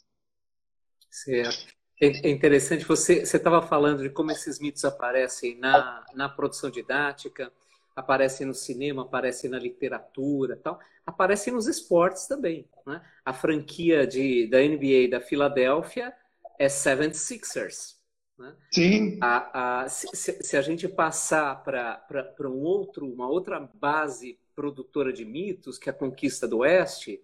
[1.09, 1.76] Certo.
[1.99, 7.51] É, é interessante, você estava falando de como esses mitos aparecem na, na produção didática,
[7.95, 12.69] aparecem no cinema, aparecem na literatura tal, aparecem nos esportes também.
[12.85, 13.01] Né?
[13.25, 16.13] A franquia de, da NBA da Filadélfia
[16.59, 17.95] é 76ers.
[18.37, 18.55] Né?
[18.71, 19.17] Sim.
[19.19, 25.25] A, a, se, se, a gente passar para um outro, uma outra base produtora de
[25.25, 27.19] mitos, que é a conquista do Oeste,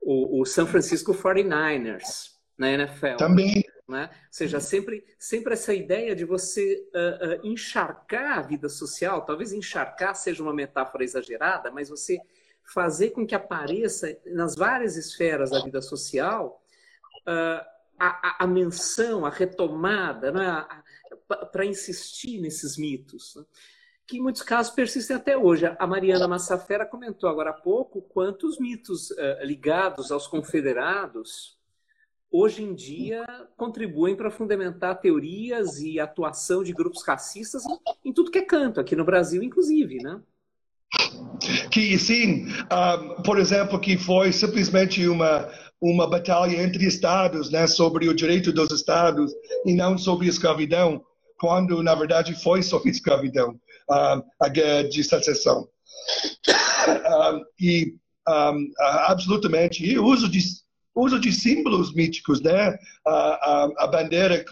[0.00, 3.16] o, o San Francisco 49ers na NFL.
[3.16, 3.62] Também.
[3.88, 4.10] Né?
[4.12, 9.50] Ou seja, sempre, sempre essa ideia de você uh, uh, encharcar a vida social, talvez
[9.50, 12.20] encharcar seja uma metáfora exagerada, mas você
[12.62, 16.62] fazer com que apareça nas várias esferas da vida social
[17.26, 17.64] uh,
[17.98, 20.66] a, a, a, menção, a retomada, né?
[21.50, 23.36] para insistir nesses mitos.
[23.36, 23.44] Né?
[24.06, 25.66] que em muitos casos persistem até hoje.
[25.78, 29.10] A Mariana Massafera comentou agora há pouco quantos mitos
[29.42, 31.57] ligados aos confederados
[32.30, 33.24] hoje em dia
[33.56, 38.80] contribuem para fundamentar teorias e atuação de grupos racistas em, em tudo que é canto,
[38.80, 40.20] aqui no Brasil, inclusive, né?
[41.70, 45.48] Que sim, um, ah, por exemplo, que foi simplesmente uma
[45.80, 49.32] uma batalha entre estados, né, sobre o direito dos estados
[49.64, 51.04] e não sobre escravidão,
[51.38, 53.50] quando na verdade foi sobre escravidão
[53.90, 55.68] uh, a guerra de secessão.
[56.48, 57.94] Uh, e
[58.28, 58.72] um,
[59.06, 60.40] absolutamente, e o uso de
[60.98, 62.76] uso de símbolos míticos, né?
[63.06, 64.44] A, a, a bandeira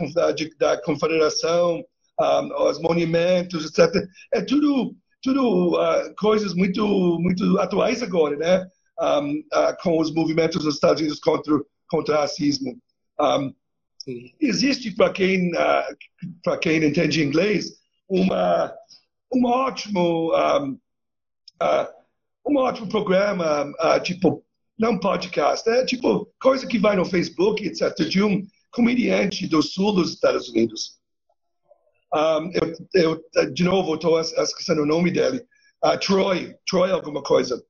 [0.58, 1.84] da confederação,
[2.20, 4.08] um, os monumentos, etc.
[4.32, 8.66] É tudo, tudo uh, coisas muito, muito atuais agora, né?
[8.98, 12.78] Um, uh, com os movimentos dos Estados Unidos contra, contra o racismo.
[13.20, 13.54] Um,
[14.40, 15.96] existe, para quem, uh,
[16.42, 17.72] para quem entende inglês,
[18.08, 18.72] uma
[19.34, 20.78] um ótimo, um,
[22.46, 23.72] um ótimo programa,
[24.04, 24.45] tipo,
[24.78, 29.92] não podcast, é tipo coisa que vai no Facebook, etc., de um comediante do sul
[29.92, 30.98] dos Estados Unidos.
[32.14, 35.42] Um, eu, eu, de novo, estou esquecendo o nome dele.
[35.84, 37.62] Uh, Troy, Troy alguma coisa.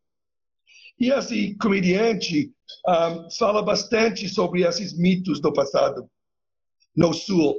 [0.99, 2.53] E esse comediante
[2.89, 6.09] um, fala bastante sobre esses mitos do passado
[6.97, 7.55] no Sul,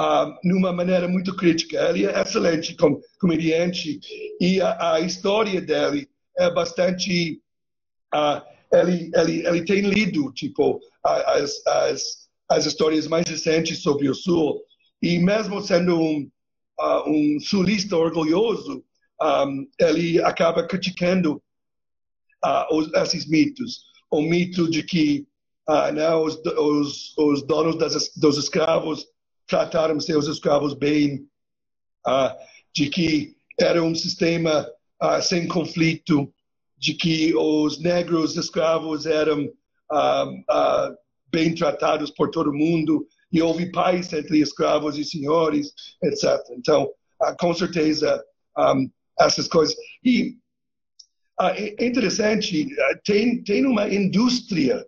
[0.00, 1.88] um, numa maneira muito crítica.
[1.88, 4.00] Ele é excelente como comediante
[4.40, 7.40] e a, a história dele é bastante.
[8.14, 12.02] Uh, ele, ele, ele tem lido tipo as, as,
[12.50, 14.62] as histórias mais recentes sobre o Sul
[15.02, 16.30] e mesmo sendo um,
[16.80, 18.84] uh, um sulista orgulhoso,
[19.20, 21.42] um, ele acaba criticando
[22.44, 23.82] uh, os, esses mitos.
[24.10, 25.26] O mito de que
[25.68, 29.06] uh, né, os, os, os, donos das, dos escravos
[29.46, 31.26] trataram seus escravos bem,
[32.74, 34.66] de que era um sistema
[35.22, 36.32] sem conflito,
[36.78, 39.52] de que os negros escravos eram
[41.30, 46.38] bem tratados por todo mundo e houve paz entre escravos e senhores, etc.
[46.52, 46.90] Então,
[47.38, 48.22] com certeza,
[48.56, 49.76] um, essas coisas.
[50.04, 50.36] E
[51.40, 52.66] é interessante,
[53.04, 54.84] tem, tem uma indústria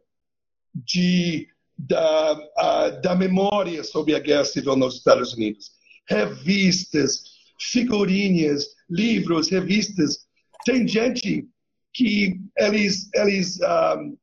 [0.75, 1.49] de,
[1.79, 5.71] da, da memória sobre a guerra civil nos Estados Unidos.
[6.09, 7.23] Revistas,
[7.59, 10.27] figurinhas, livros, revistas.
[10.65, 11.47] Tem gente
[11.93, 14.17] que eles, eles, um,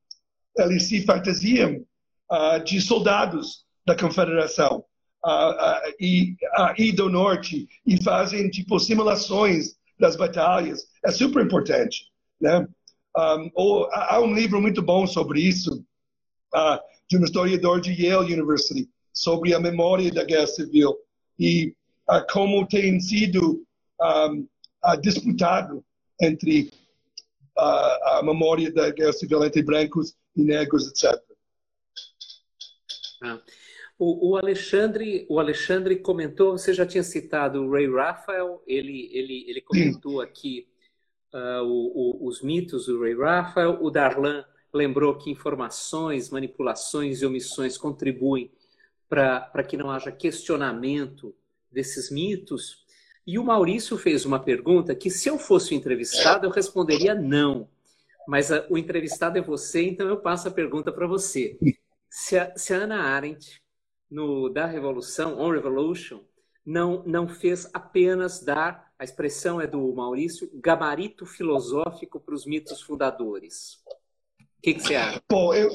[0.58, 1.86] eles se fantasiam
[2.65, 4.84] de soldados da Confederação
[5.97, 6.36] e,
[6.77, 10.88] e do Norte e fazem tipo simulações das batalhas.
[11.06, 12.06] É super importante,
[12.39, 12.67] né?
[13.17, 15.84] Um, ou, há um livro muito bom sobre isso
[16.53, 20.95] uh, de um historiador de Yale University sobre a memória da Guerra Civil
[21.39, 21.73] e
[22.10, 23.65] uh, como tem sido
[23.99, 24.47] um,
[24.86, 25.84] uh, disputado
[26.21, 26.71] entre
[27.58, 31.22] a memória da Guerra Civil entre brancos e negros, etc.
[33.24, 33.39] Ah.
[34.00, 39.46] O, o, Alexandre, o Alexandre comentou, você já tinha citado o Ray Raphael, ele, ele,
[39.50, 40.67] ele comentou aqui
[41.34, 43.80] uh, o, o, os mitos do Ray Raphael.
[43.82, 48.52] O Darlan lembrou que informações, manipulações e omissões contribuem
[49.10, 51.34] para que não haja questionamento
[51.72, 52.86] desses mitos.
[53.27, 57.67] E o Maurício fez uma pergunta que, se eu fosse o entrevistado, eu responderia não.
[58.25, 61.57] Mas a, o entrevistado é você, então eu passo a pergunta para você.
[62.09, 63.61] Se a, se a Ana Arendt
[64.09, 66.21] no da Revolução, On Revolution,
[66.65, 72.81] não, não fez apenas dar, a expressão é do Maurício, gabarito filosófico para os mitos
[72.81, 73.79] fundadores.
[74.39, 75.21] O que, que você acha?
[75.29, 75.69] Bom, eu,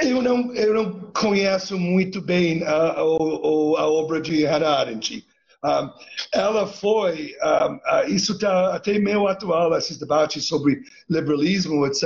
[0.00, 5.24] eu, não, eu não conheço muito bem a, a, a obra de Hannah Arendt.
[5.62, 5.90] Um,
[6.32, 12.04] ela foi, um, uh, isso está até meio atual, esses debates sobre liberalismo, etc.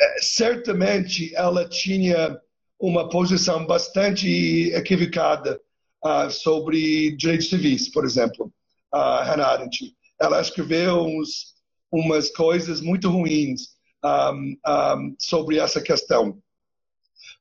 [0.00, 2.40] É, certamente ela tinha
[2.80, 5.60] uma posição bastante equivocada
[6.04, 8.52] uh, sobre direitos civis, por exemplo,
[8.92, 9.94] uh, Hannah Arendt.
[10.20, 11.54] Ela escreveu uns,
[11.92, 16.38] umas coisas muito ruins um, sobre essa questão.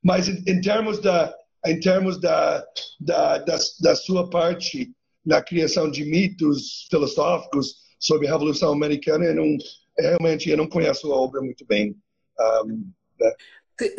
[0.04, 1.34] Mas em, em termos da
[1.66, 2.64] em termos da,
[3.00, 4.94] da, da, da, sua parte
[5.28, 9.58] na criação de mitos filosóficos sobre a Revolução Americana, eu não,
[10.00, 11.96] realmente eu não conheço a obra muito bem.
[12.40, 13.34] Um, né?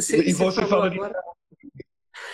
[0.00, 1.22] Cê, e você falou agora...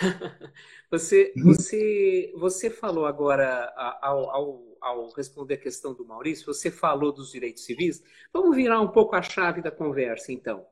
[0.89, 7.11] você, você, você falou agora, ao, ao, ao, responder a questão do Maurício, você falou
[7.11, 8.01] dos direitos civis.
[8.31, 10.65] Vamos virar um pouco a chave da conversa, então.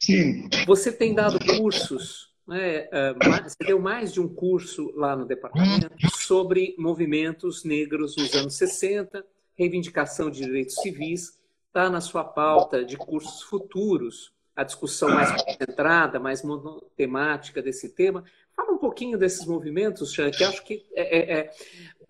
[0.00, 0.48] Sim.
[0.66, 5.90] Você tem dado cursos, né, eh, você deu mais de um curso lá no departamento
[6.16, 12.96] sobre movimentos negros nos anos 60, reivindicação de direitos civis, está na sua pauta de
[12.96, 18.24] cursos futuros a discussão mais concentrada, mais monotemática desse tema.
[18.56, 21.50] Fala um pouquinho desses movimentos, Chan, que acho que é, é, é,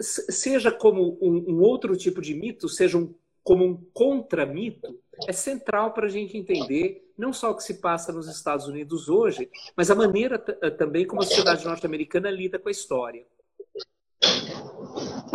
[0.01, 4.97] seja como um, um, outro tipo de mito, seja um, como um contra-mito,
[5.27, 9.09] é central para a gente entender não só o que se passa nos Estados Unidos
[9.09, 13.25] hoje, mas a maneira eh, também como a sociedade norte-americana lida com a história.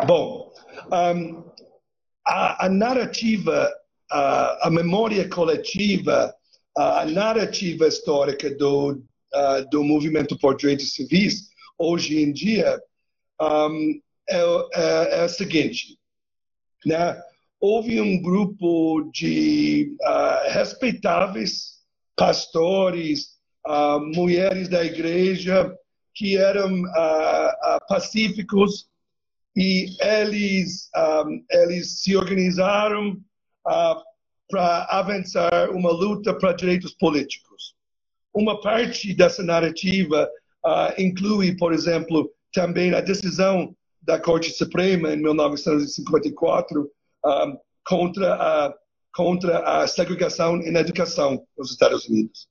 [0.05, 0.51] Bom,
[1.15, 1.43] um,
[2.25, 3.69] a, a, narrativa,
[4.09, 6.33] a, a memória coletiva
[6.75, 9.03] a narrativa histórica do,
[9.69, 12.81] do movimento por direitos civis, hoje em dia,
[13.41, 15.97] um, é, é, é a seguinte:
[16.85, 17.21] né?
[17.61, 21.79] Houve um grupo de uh, respeitáveis
[22.17, 23.37] pastores,
[23.67, 25.71] uh, mulheres da igreja,
[26.13, 26.83] que eram
[27.87, 28.89] pacíficos
[29.55, 30.89] e eles,
[31.25, 33.17] um, eles se organizaram
[33.63, 37.73] para avançar uma luta para direitos políticos.
[38.33, 40.29] Uma parte dessa narrativa
[40.65, 46.89] uh, inclui, por exemplo, também a decisão da Corte Suprema em 1954 um,
[47.23, 47.53] ah,
[47.85, 48.73] contra a,
[49.13, 52.47] contra a segregação na educação nos Estados Unidos.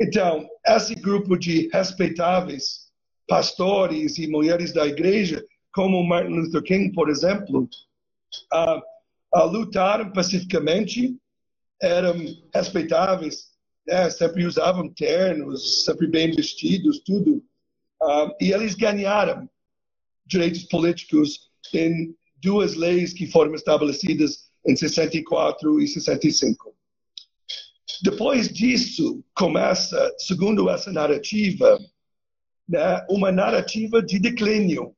[0.00, 2.84] Então, esse grupo de respeitáveis
[3.28, 7.68] pastores e mulheres da igreja, como Martin Luther King, por exemplo,
[9.50, 11.16] lutaram pacificamente,
[11.80, 12.14] eram
[12.54, 13.52] respeitáveis,
[13.86, 14.10] né?
[14.10, 17.44] sempre usavam ternos, sempre bem vestidos, tudo.
[18.02, 19.48] Uh, e eles ganharam
[20.26, 22.14] direitos políticos em
[22.44, 26.74] duas leis que foram estabelecidas em 64 e 65.
[28.02, 31.78] Depois disso, começa, segundo essa narrativa,
[32.68, 34.94] né, uma narrativa de declínio,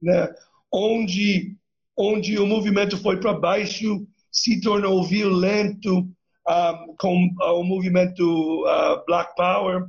[0.00, 0.34] né,
[0.72, 1.54] onde,
[1.96, 6.14] onde o movimento foi para baixo, se tornou violento um,
[6.46, 8.22] ah, com uh, o movimento
[8.64, 9.88] uh, Black Power um,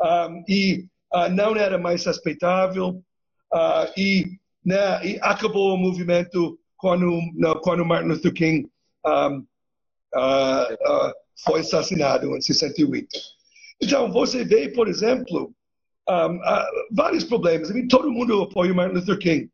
[0.00, 3.02] ah, e uh, não era mais respeitável
[3.96, 4.38] e,
[4.68, 7.18] né, e, acabou o movimento quando,
[7.62, 8.68] quando Martin Luther King
[9.06, 9.46] um,
[11.44, 13.08] foi assassinado em 68.
[13.80, 15.54] Então, você vê, por exemplo,
[16.08, 17.70] um, uh, vários problemas.
[17.70, 19.50] I mean, todo mundo apoia Martin Luther King.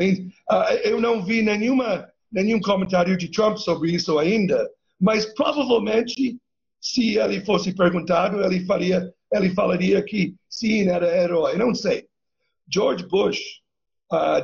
[0.00, 4.68] I mean, uh, eu não vi nenhuma, nenhum comentário de Trump sobre isso ainda,
[5.00, 6.36] mas provavelmente,
[6.80, 11.56] se ele fosse perguntado, ele, faria, ele falaria que sim, era herói.
[11.56, 12.08] Não sei.
[12.68, 13.38] George Bush,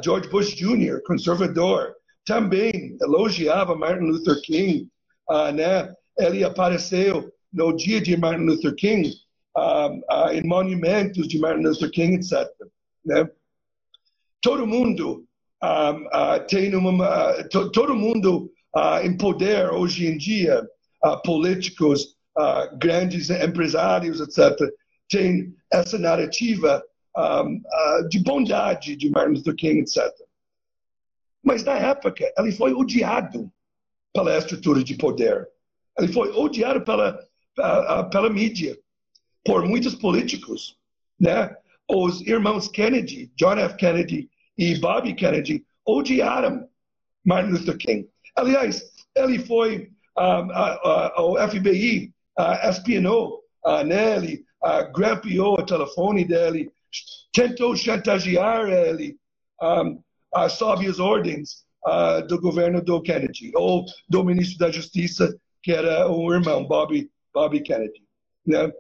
[0.03, 1.95] George Bush Jr., conservador,
[2.25, 4.89] também elogiava Martin Luther King,
[5.31, 5.93] uh, né?
[6.19, 9.13] ele apareceu no dia de Martin Luther King,
[9.57, 12.49] uh, em monumentos de Martin Luther King, etc.
[13.05, 13.29] Né?
[14.41, 15.25] Todo mundo
[16.49, 18.51] tem uma, to, todo mundo
[19.03, 20.63] em poder hoje em dia,
[21.25, 22.19] políticos,
[22.79, 24.55] grandes empresários, etc.
[25.09, 26.85] Tem essa narrativa
[28.09, 30.03] de bondade de Martin Luther King, etc.
[31.43, 33.53] Mas na época ele foi odiado
[34.13, 35.49] pela estrutura de poder.
[35.99, 37.19] Ele foi odiado pela,
[38.11, 38.79] pela mídia,
[39.45, 40.77] por muitos políticos.
[41.21, 41.55] Né?
[41.89, 43.77] Os irmãos Kennedy, John F.
[43.77, 46.69] Kennedy e Bobby Kennedy, odiaram
[47.25, 48.09] Martin Luther King.
[48.37, 56.71] Aliás, ele foi, um, o FBI uh, espionou uh, nele, uh, grampeou o telefone dele,
[57.33, 59.17] tentou chantagear ele
[59.61, 60.01] um,
[60.37, 65.35] uh, sob as ordens uh, do governo do Kennedy, ou do ministro da Justiça
[65.65, 68.05] que era o irmão Bobby, Bobby Kennedy.
[68.47, 68.71] Né?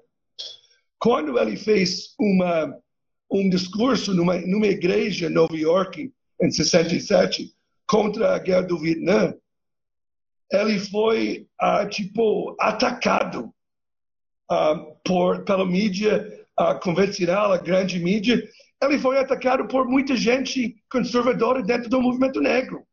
[0.98, 2.78] Quando ele fez uma,
[3.30, 7.50] um discurso numa, numa igreja em Nova York, em 67,
[7.86, 9.34] contra a guerra do Vietnã,
[10.52, 13.52] ele foi uh, tipo atacado
[14.52, 18.42] uh, por pela mídia uh, convencional, a grande mídia.
[18.82, 22.84] Ele foi atacado por muita gente conservadora dentro do movimento negro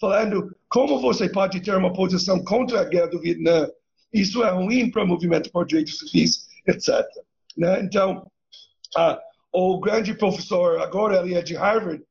[0.00, 3.68] falando como você pode ter uma posição contra a guerra do Vietnã.
[4.12, 7.04] Isso é ruim para o movimento por direitos civis, etc.
[7.56, 7.82] Né?
[7.82, 8.26] Então,
[9.52, 12.02] o grande professor, agora ele é de Harvard,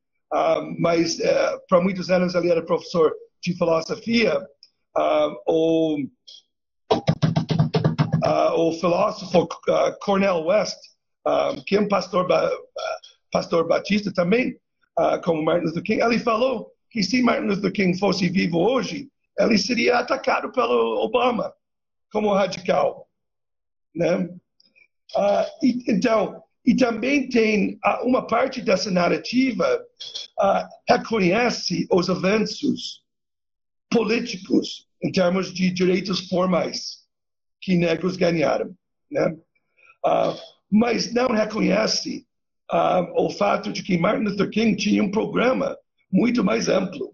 [0.77, 4.39] mas uh, para muitos anos ele era professor de filosofia,
[5.47, 5.97] o,
[8.55, 9.47] o filósofo
[10.01, 10.77] Cornel West,
[11.65, 12.27] que é um pastor,
[13.31, 14.57] pastor batista também,
[15.23, 19.09] como Martin Luther King, ele falou que se Martin Luther King fosse vivo hoje,
[19.39, 21.53] ele seria atacado pelo Obama
[22.11, 23.07] como radical,
[23.95, 24.29] né?
[25.15, 29.65] Uh, e, então, e também tem uh, uma parte dessa narrativa
[30.39, 33.03] uh, reconhece os avanços
[33.89, 36.96] políticos em termos de direitos formais
[37.67, 38.73] que negros ganharam,
[39.11, 39.35] né?
[40.71, 42.25] mas não reconhece
[43.13, 45.77] o fato de que Martin Luther King tinha um programa
[46.09, 47.13] muito mais amplo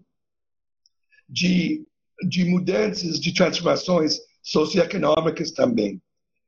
[1.28, 1.84] de,
[2.28, 6.00] de mudanças, de transformações socioeconômicas também.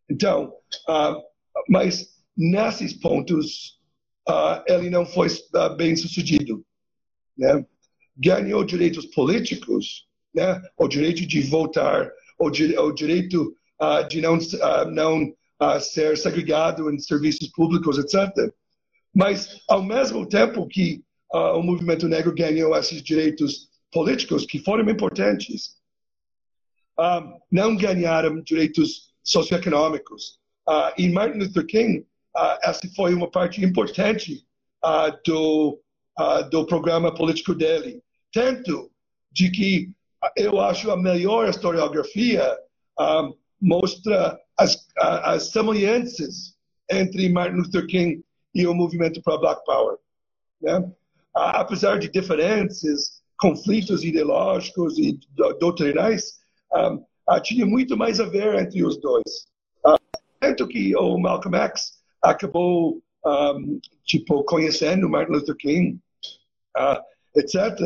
[0.09, 0.53] Então,
[0.89, 1.21] uh,
[1.69, 3.81] mas nesses pontos,
[4.29, 6.65] uh, ele não foi uh, bem sucedido.
[7.37, 7.67] Né?
[8.17, 10.63] Ganhou direitos políticos, né?
[10.77, 13.57] o direito de votar, o, o direito
[14.09, 14.39] de não,
[14.91, 15.35] não
[15.81, 18.53] ser segregado em serviços públicos, etc.
[19.15, 21.03] Mas, ao mesmo tempo que
[21.33, 25.77] uh, o movimento negro ganhou esses direitos políticos que foram importantes.
[26.99, 30.39] Uh, não ganharam direitos socioeconômicos.
[30.69, 31.99] Uh, e Martin Luther King,
[32.37, 34.45] uh, essa foi uma parte importante
[35.25, 35.81] do,
[36.53, 38.01] do programa político dele.
[38.33, 38.89] Tanto
[39.33, 39.91] de que
[40.37, 42.57] eu acho a melhor historiografia
[43.61, 46.57] mostra as, as semelhanças
[46.91, 49.97] entre Martin Luther King e o movimento para Black Power.
[50.61, 50.91] Né?
[51.37, 55.19] apesar de diferenças, conflitos ideológicos e
[55.61, 56.39] doutrinais,
[56.75, 57.05] um,
[57.43, 59.47] tinha muito mais a ver entre os dois.
[60.41, 66.01] Tanto que o Malcolm X acabou um, tipo conhecendo Martin Luther King,
[66.77, 67.01] uh,
[67.39, 67.79] etc.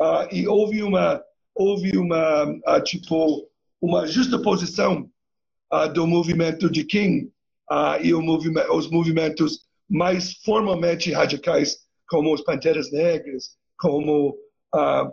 [0.00, 1.22] Uh, e houve uma
[1.54, 3.48] houve uma tipo
[3.80, 5.08] uma justa posição
[5.94, 7.30] do movimento de King
[8.02, 14.36] e movimento, os movimentos mais formalmente radicais como os Panteras Negras, como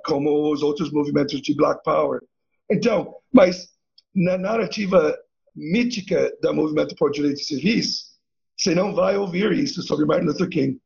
[0.05, 2.21] como os outros movimentos de Black Power.
[2.69, 3.69] Então, mas
[4.15, 5.15] na narrativa
[5.55, 8.11] mítica do movimento por direitos civis,
[8.57, 10.79] você não vai ouvir isso sobre Martin Luther King.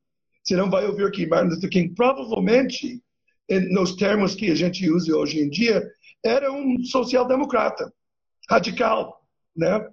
[0.44, 3.02] Você não vai ouvir que Martin Luther King, provavelmente,
[3.70, 5.88] nos termos que a gente usa hoje em dia,
[6.24, 7.94] era um social-democrata,
[8.50, 9.25] radical,
[9.56, 9.88] né?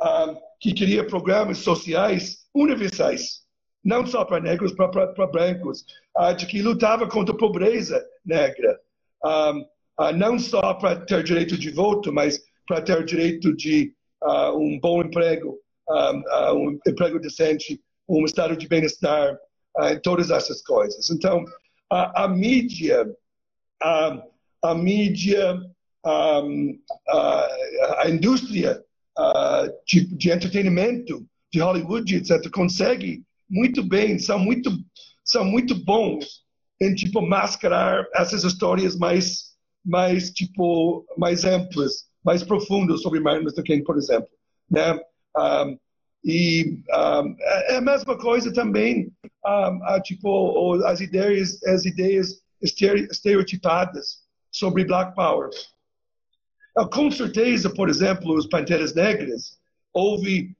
[0.00, 3.40] Ah, que queria programas sociais universais,
[3.84, 5.84] não só para negros, para brancos,
[6.16, 8.80] ah, de que lutava contra a pobreza negra,
[9.24, 9.52] ah,
[9.98, 13.92] ah não só para ter direito de voto, mas para ter direito de
[14.22, 15.58] uh, um bom emprego,
[16.54, 19.36] um, emprego decente, um estado de bem-estar,
[20.04, 21.10] todas essas coisas.
[21.10, 21.44] Então,
[21.90, 23.04] a, a mídia,
[23.82, 24.22] a,
[24.62, 25.60] a mídia,
[26.04, 26.42] a,
[27.98, 28.84] a, indústria
[29.86, 34.70] de, de entretenimento, de Hollywood, etc., consegue muito bem, são muito,
[35.24, 36.44] são muito bons
[36.80, 39.54] em tipo mascarar essas histórias mais,
[39.84, 44.28] mais tipo mais amplas mais profundo sobre Martin Luther King, por exemplo.
[44.70, 44.98] Né?
[45.36, 45.78] Um,
[46.24, 49.10] e um, é, é a mesma coisa também,
[49.44, 55.48] um, a, tipo, as ideias, as ideias estereotipadas sobre Black Power.
[56.76, 59.58] Ah, com certeza, por exemplo, os Panteras Negras,
[59.92, 60.54] houve,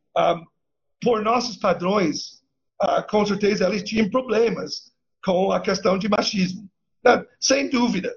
[1.00, 2.42] por nossos padrões,
[2.82, 4.92] uh, com certeza eles tinham problemas
[5.24, 6.68] com a questão de machismo.
[7.04, 7.24] Né?
[7.40, 8.14] Sem dúvida.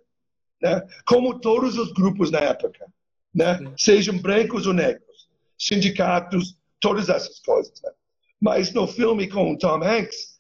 [0.62, 0.82] Né?
[1.06, 2.86] Como todos os grupos na época
[3.34, 3.60] né?
[3.78, 7.82] sejam brancos ou negros, sindicatos, todas essas coisas.
[7.82, 7.91] Né?
[8.41, 10.39] Mas no filme com Tom Hanks,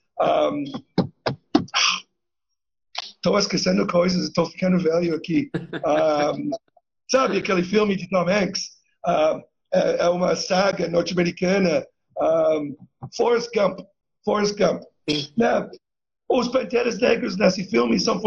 [3.15, 5.49] estou um, esquecendo coisas, estou ficando velho aqui.
[5.55, 6.51] Um,
[7.13, 8.71] sabe aquele filme de Tom Hanks?
[9.05, 11.85] Um, é, é, uma saga norte-americana,
[12.19, 12.75] um,
[13.15, 13.79] Forrest Gump.
[14.25, 14.81] Forrest Gump.
[15.37, 15.69] Né?
[16.27, 18.19] Os Panteras Negros nesse filme são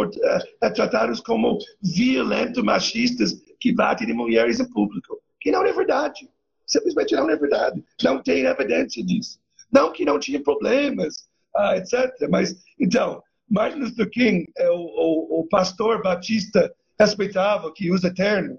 [0.62, 5.20] é, tratados como violentos machistas que batem em mulheres em público.
[5.40, 6.28] Que não é verdade.
[6.64, 7.82] Simplesmente não é verdade.
[8.04, 9.40] Não tem evidência disso.
[9.72, 12.28] Não que não tinha problemas, uh, etc.
[12.30, 18.58] Mas, então, Martin Luther King é o, o, o pastor batista respeitável que usa terno.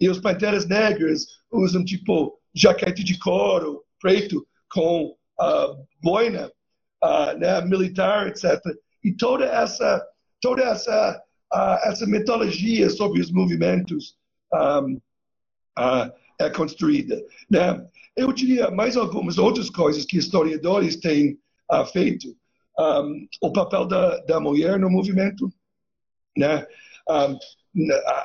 [0.00, 6.50] E os Panteras Negras usam, tipo, jaquete de couro preto com uh, boina
[7.02, 8.60] uh, né, militar, etc.
[9.02, 10.04] E toda essa,
[10.40, 11.22] toda essa,
[11.52, 14.16] uh, essa mitologia sobre os movimentos
[14.52, 15.00] um,
[16.38, 17.20] é construída.
[17.50, 17.84] Né?
[18.16, 21.38] Eu diria mais algumas outras coisas que historiadores têm
[21.92, 22.36] feito.
[22.78, 25.48] Um, o papel da, da mulher no movimento,
[26.36, 26.66] né?
[27.08, 27.38] Um,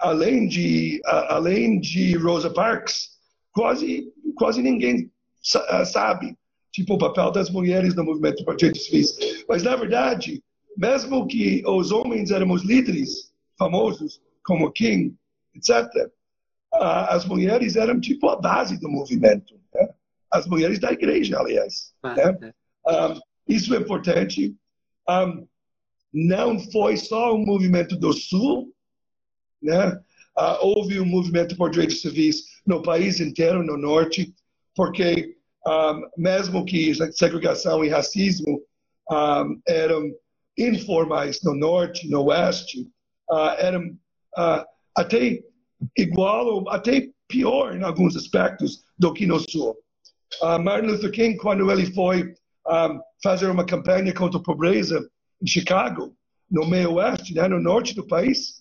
[0.02, 3.10] além de além de Rosa Parks,
[3.52, 5.12] quase quase ninguém
[5.86, 6.38] sabe
[6.72, 9.44] tipo o papel das mulheres no movimento para direitos civis.
[9.48, 10.44] Mas na verdade,
[10.78, 15.16] mesmo que os homens éramos líderes famosos como King,
[15.56, 16.10] etc
[16.72, 19.60] as mulheres eram tipo a base do movimento.
[19.74, 19.90] Né?
[20.32, 21.94] As mulheres da igreja, aliás.
[22.04, 22.54] Ah, né?
[22.88, 23.08] É.
[23.08, 24.56] um, isso é importante.
[25.08, 25.48] Um,
[26.14, 28.74] não foi só um movimento do Sul,
[29.62, 30.00] né?
[30.38, 34.34] Uh, houve um movimento por direitos civis no país inteiro, no Norte,
[34.76, 35.36] porque
[35.68, 38.62] um, mesmo que segregação e racismo
[39.12, 40.10] um, eram
[40.58, 42.88] informais no Norte, no Oeste,
[43.60, 43.98] eram
[44.96, 45.40] até
[45.98, 49.78] igual ou até pior em alguns aspectos do que no Sul.
[50.62, 52.34] Martin Luther King, quando ele foi
[52.68, 55.10] ah, fazer uma campanha contra a pobreza
[55.42, 56.16] em Chicago,
[56.50, 58.59] no meio oeste, né, no norte do país,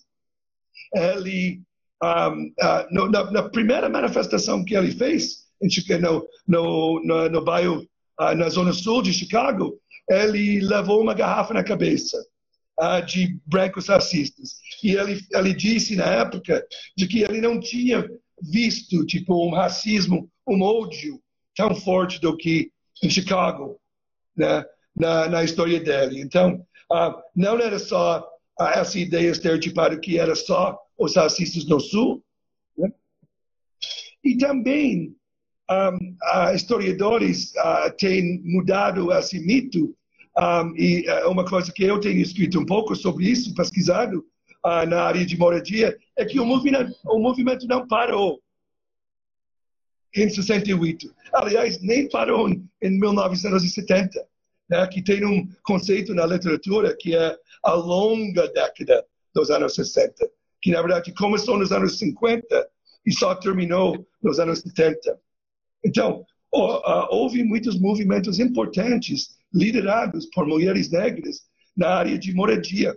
[0.95, 1.61] ele,
[2.03, 5.69] um, uh, no, na, na, primeira manifestação que ele fez em,
[6.01, 7.87] no, no, no, no bairro,
[8.21, 9.79] uh, na zona sul de Chicago,
[10.09, 12.17] ele levou uma garrafa na cabeça
[12.81, 14.57] uh, de brancos racistas.
[14.83, 16.65] E ele, ele disse na época
[16.97, 18.09] de que ele não tinha
[18.43, 21.21] visto tipo um racismo, um ódio
[21.57, 22.71] tão forte do que
[23.03, 23.81] em Chicago,
[24.37, 24.65] né,
[24.95, 26.21] na, na história dele.
[26.21, 28.25] Então, uh, não era só
[28.61, 32.23] uh, essa ideia estereotipada que era só os racistas no Sul,
[32.77, 32.93] né?
[34.25, 35.17] e também
[35.71, 39.95] um, uh, historiadores uh, têm mudado esse mito
[40.37, 44.25] um, e uh, uma coisa que eu tenho escrito um pouco sobre isso, pesquisado,
[44.89, 48.39] na área de moradia é que o movimento, o movimento não parou
[50.15, 51.11] em 68.
[51.33, 54.27] Aliás, nem parou em 1970.
[54.69, 59.05] Né, que tem um conceito na literatura que é a longa década
[59.35, 60.29] dos anos 60,
[60.61, 62.69] que na verdade começou nos anos 50
[63.07, 65.19] e só terminou nos anos 70.
[65.85, 71.43] Então, houve muitos movimentos importantes liderados por mulheres negras
[71.77, 72.97] na área de moradia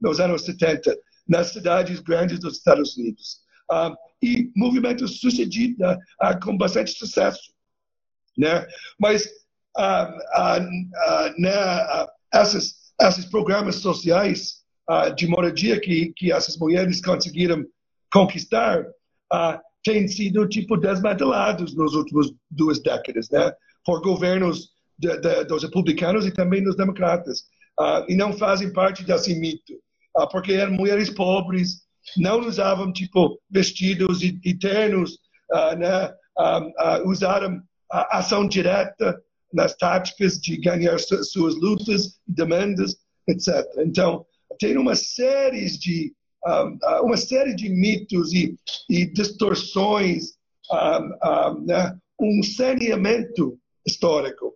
[0.00, 0.96] nos anos 70,
[1.28, 3.40] nas cidades grandes dos Estados Unidos.
[3.70, 7.52] Uh, e movimentos sucedidos uh, com bastante sucesso.
[8.36, 8.66] Né?
[8.98, 9.26] Mas
[9.78, 11.52] uh, né,
[12.34, 14.60] esses, esses programas sociais
[15.16, 17.64] de moradia que, que essas mulheres conseguiram
[18.12, 18.84] conquistar
[19.82, 23.52] têm sido tipo desmantelados nos últimos duas décadas, né?
[23.84, 27.40] Por governos de, de, dos republicanos e também dos democratas
[27.78, 29.72] uh, e não fazem parte desse mito,
[30.18, 31.82] uh, porque eram mulheres pobres,
[32.16, 35.12] não usavam tipo vestidos e, e ternos,
[35.52, 36.14] uh, né?
[37.04, 39.20] usaram ação direta
[39.52, 42.96] nas táticas de ganhar su suas lutas, demandas,
[43.28, 43.64] etc.
[43.78, 44.24] Então
[44.58, 46.12] tem uma série de
[46.46, 48.56] um, uma série de mitos e,
[48.88, 50.38] e distorções,
[50.70, 51.98] um, um, né?
[52.20, 54.54] um saneamento histórico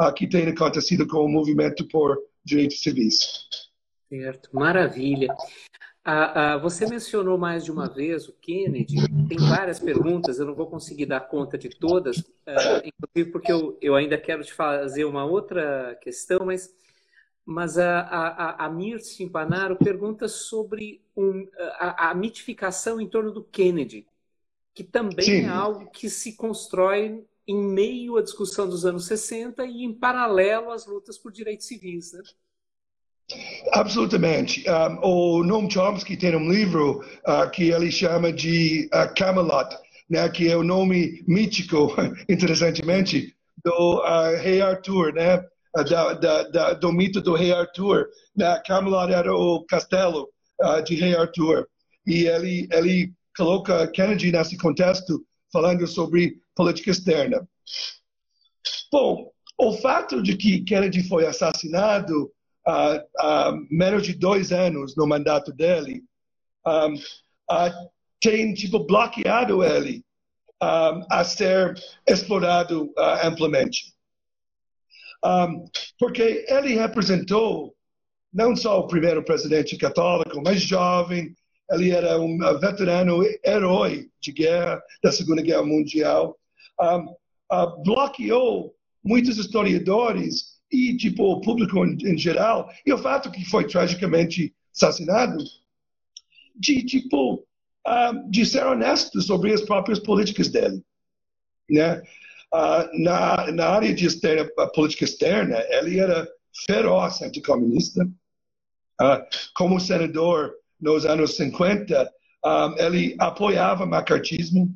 [0.00, 3.46] uh, que tem acontecido com o movimento por direitos civis.
[4.08, 5.28] Certo, maravilha.
[6.10, 8.96] Ah, ah, você mencionou mais de uma vez o Kennedy.
[9.28, 13.76] Tem várias perguntas, eu não vou conseguir dar conta de todas, ah, inclusive porque eu,
[13.78, 16.74] eu ainda quero te fazer uma outra questão, mas,
[17.44, 21.46] mas a, a, a Mirce Impanaro pergunta sobre um,
[21.78, 24.06] a, a, mitificação em torno do Kennedy,
[24.72, 25.44] que também Sim.
[25.44, 30.70] é algo que se constrói em meio à discussão dos anos 60 e em paralelo
[30.70, 32.14] às lutas por direitos civis.
[32.14, 32.22] Né?
[33.72, 34.64] Absolutamente.
[34.68, 39.76] Um, o Noam Chomsky tem um livro uh, que ele chama de uh, Camelot,
[40.08, 41.94] né, que é o nome mítico,
[42.28, 48.08] interessantemente, do uh, Rei Arthur, né, da, da, da, do mito do Rei Arthur.
[48.34, 50.28] Né, Camelot era o castelo
[50.84, 51.68] de Rei Arthur.
[52.04, 57.46] E ele, ele coloca Kennedy nesse contexto, falando sobre política externa.
[58.90, 62.32] Bom, o fato de que Kennedy foi assassinado
[62.68, 66.04] uh, uh, menos de dois anos no mandato dele,
[66.66, 67.90] um, uh,
[68.20, 70.04] tem tipo bloqueado ele
[70.62, 71.74] um, a ser
[72.06, 72.92] explorado
[73.22, 73.94] amplamente.
[75.24, 75.64] Um,
[75.98, 77.74] porque ele representou
[78.32, 81.34] não só o primeiro presidente católico, mas jovem,
[81.70, 86.36] ele era um veterano herói de guerra, da Segunda Guerra Mundial,
[86.80, 87.14] um,
[87.52, 93.44] uh, bloqueou muitos historiadores e tipo o público em, em, geral e o fato que
[93.44, 95.38] foi tragicamente assassinado
[96.54, 97.46] de tipo
[97.86, 100.82] uh, de ser honesto sobre as próprias políticas dele
[101.70, 102.02] né
[102.54, 106.28] uh, na, na área de externa, política externa ele era
[106.66, 108.04] feroz anticomunista
[109.00, 112.12] uh, como senador nos anos 50
[112.44, 114.72] um, ele apoiava macartismo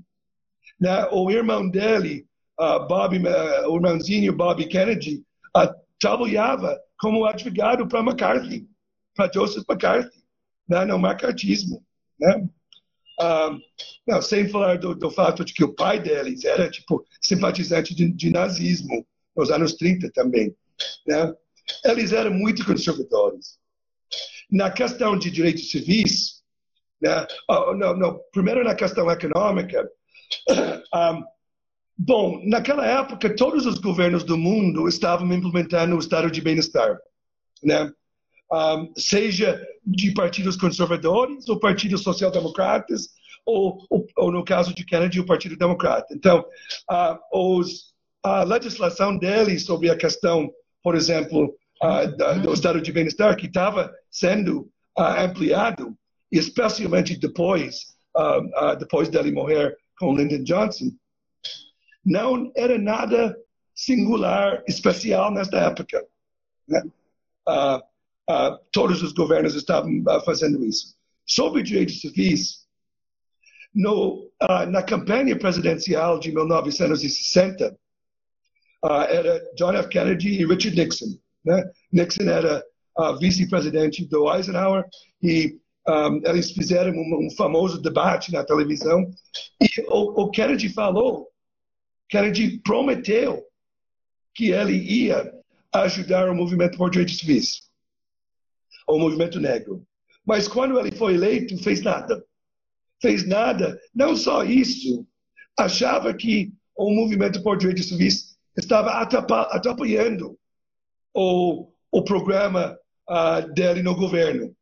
[0.80, 1.07] né?
[1.12, 2.26] o irmão dele
[2.59, 5.22] uh, o irmãozinho Bob Kennedy
[6.03, 8.68] trabalhava como advogado para McCarthy,
[9.14, 10.20] para Joseph McCarthy,
[10.68, 11.80] né, no macartismo.
[12.18, 12.48] Né?
[13.20, 13.61] Um,
[14.07, 18.11] não, sem falar do, do, fato de que o pai deles era tipo simpatizante de,
[18.11, 20.53] de nazismo nos anos 30 também.
[21.07, 21.32] Né?
[21.84, 23.61] Eles eram muito conservadores.
[24.50, 26.42] Na questão de direitos civis,
[27.00, 27.26] né?
[27.48, 29.88] oh, não, não, primeiro na questão econômica,
[30.92, 31.22] um,
[31.97, 36.99] Bom, naquela época, todos os governos do mundo estavam implementando o estado de bem-estar,
[37.62, 37.90] né?
[38.53, 43.09] Um, seja de partidos conservadores ou partidos social-democratas,
[43.47, 46.14] ou, ou, ou, no caso de Kennedy, o Partido Democrata.
[46.14, 46.45] Então,
[46.90, 50.51] uh, os, a legislação dele sobre a questão,
[50.82, 55.97] por exemplo, uh, da, do estado de bem-estar, que estava sendo uh, ampliado,
[56.30, 57.93] especialmente depois,
[58.78, 60.90] depois dele morrer com Lyndon Johnson,
[62.05, 63.36] não era nada
[63.74, 66.05] singular, especial nesta época.
[66.68, 66.82] Né?
[67.48, 67.78] Uh,
[68.30, 70.94] uh, todos os governos estavam uh, fazendo isso.
[71.26, 72.62] Sobre direitos civis,
[73.74, 74.30] no,
[74.68, 77.74] na campanha presidencial de 1960,
[79.09, 79.88] era John F.
[79.88, 81.18] Kennedy e Richard Nixon.
[81.42, 81.70] Né?
[81.90, 82.62] Nixon era
[83.18, 84.84] vice-presidente do Eisenhower
[85.22, 89.11] e um, eles fizeram um, um, famoso debate na televisão
[89.61, 91.32] e o, o Kennedy falou
[92.12, 93.42] Kennedy prometeu
[94.34, 95.32] que ele ia
[95.72, 97.70] ajudar o movimento por direitos civis,
[98.86, 99.82] o movimento negro.
[100.26, 102.22] Mas quando ele foi eleito, fez nada.
[103.00, 103.80] Fez nada.
[103.94, 105.06] Não só isso,
[105.58, 110.38] achava que o movimento por direitos civis estava atrapalhando
[111.14, 114.54] o, o programa uh, dele no governo,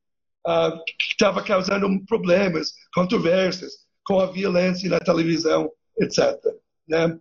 [0.47, 3.73] uh, que estava causando problemas, controvérsias
[4.05, 6.39] com a violência na televisão, etc.
[6.87, 7.19] Né?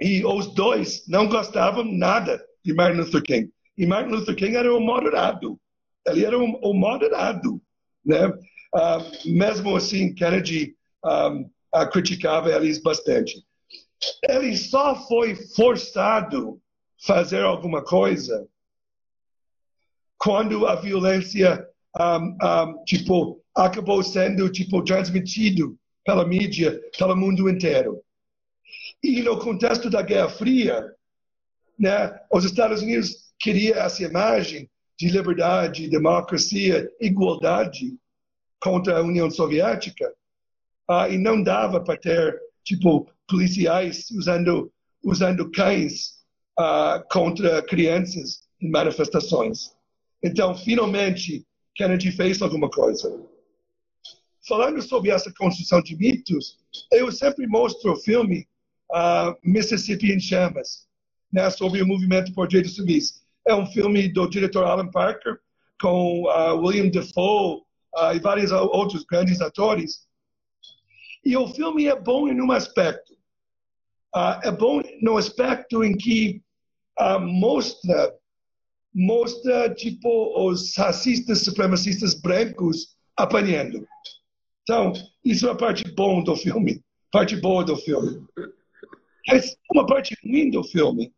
[0.00, 3.50] E os dois não gostavam nada de Martin Luther King.
[3.78, 5.58] E Martin Luther King era um moderado.
[6.06, 7.60] Ele era um, moderado.
[8.04, 8.26] Né?
[8.28, 13.42] Uh, mesmo assim, Kennedy um, uh, criticava eles bastante.
[14.28, 16.60] Ele só foi forçado
[17.02, 18.46] a fazer alguma coisa
[20.18, 21.66] quando a violência
[21.98, 28.02] um, um, tipo acabou sendo tipo transmitido pela mídia pelo mundo inteiro.
[29.06, 30.92] E no contexto da Guerra Fria,
[31.78, 37.96] né, os Estados Unidos queria essa imagem de liberdade, democracia, igualdade
[38.60, 40.12] contra a União Soviética,
[40.90, 44.72] uh, e não dava para ter tipo policiais usando
[45.04, 46.24] usando cães
[46.58, 49.72] uh, contra crianças em manifestações.
[50.20, 51.46] Então, finalmente,
[51.76, 53.24] Kennedy fez alguma coisa.
[54.48, 56.58] Falando sobre essa construção de mitos,
[56.90, 58.48] eu sempre mostro o filme
[58.92, 60.86] uh, Mississippi Chamas,
[61.32, 63.22] né, sobre o movimento por direitos civis.
[63.46, 65.38] É um filme do diretor Alan Parker,
[65.80, 67.62] com uh, William Defoe
[67.96, 70.06] uh, e vários outros grandes atores.
[71.24, 73.14] E o filme é bom em um aspecto.
[74.14, 76.42] Uh, é bom no aspecto em que
[77.20, 78.14] mostra
[78.94, 80.08] mostra tipo
[80.48, 83.86] os racistas supremacistas brancos apanhando.
[84.62, 86.82] Então, isso é a parte boa do filme,
[87.12, 88.26] parte boa do filme.
[89.26, 91.12] Mas uma parte ruim do filme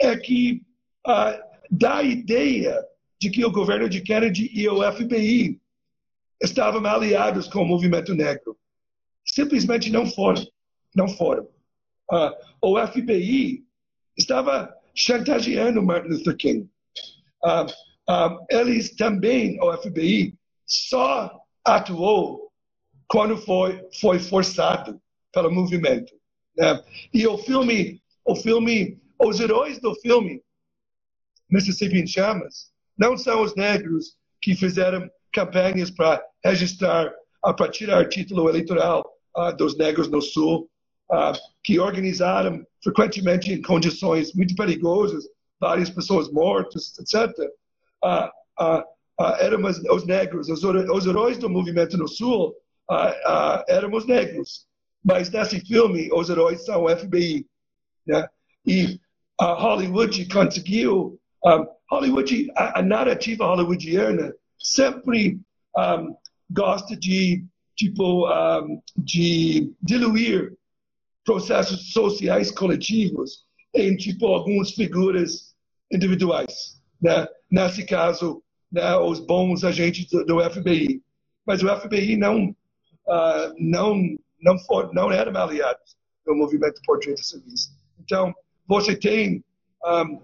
[0.00, 0.62] é que
[1.06, 2.84] uh, dá a ideia
[3.20, 5.60] de que o governo de Kennedy e o FBI
[6.42, 8.58] estavam aliados com o movimento negro.
[9.24, 10.44] Simplesmente não foram.
[10.94, 11.44] Não foram.
[12.10, 13.64] Uh, o FBI
[14.16, 16.70] estava chantageando Martin Luther King.
[17.44, 22.52] Uh, eles também, o FBI, só atuou
[23.08, 25.00] quando foi, foi forçado
[25.32, 26.12] pelo movimento.
[26.56, 26.82] Né?
[27.12, 30.42] E o filme, o filme, os heróis do filme,
[31.50, 38.48] Mississippi em Chamas, não são os negros que fizeram campanhas para registrar, para tirar título
[38.48, 39.04] eleitoral
[39.36, 40.68] uh, dos negros no Sul,
[41.10, 41.32] uh,
[41.64, 45.24] que organizaram frequentemente em condições muito perigosas,
[45.60, 47.30] várias pessoas mortas, etc.
[48.04, 48.82] Uh,
[49.38, 52.54] éramos os negros, os, os, heróis do movimento no Sul
[53.68, 54.66] éramos negros.
[55.04, 57.46] Mas nesse filme, os heróis são o FBI.
[58.06, 58.28] Né?
[58.66, 59.00] E
[59.38, 61.18] a Hollywood conseguiu.
[61.44, 65.38] Um, Hollywood, a, a narrativa hollywoodiana sempre
[65.76, 66.16] um,
[66.50, 67.44] gosta de
[67.76, 70.56] tipo um, de diluir
[71.24, 73.44] processos sociais coletivos
[73.74, 75.54] em tipo algumas figuras
[75.90, 77.26] individuais, né?
[77.50, 81.02] Nesse caso, né, os bons agentes do, do FBI.
[81.46, 84.56] Mas o FBI não uh, não não
[84.92, 87.70] não eram aliados do movimento por direitos civis.
[87.98, 88.34] Então,
[88.66, 89.44] você tem
[89.84, 90.20] um,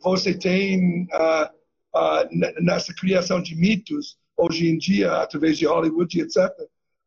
[0.00, 1.46] você tem uh,
[1.94, 6.36] uh, nessa criação de mitos hoje em dia através de Hollywood etc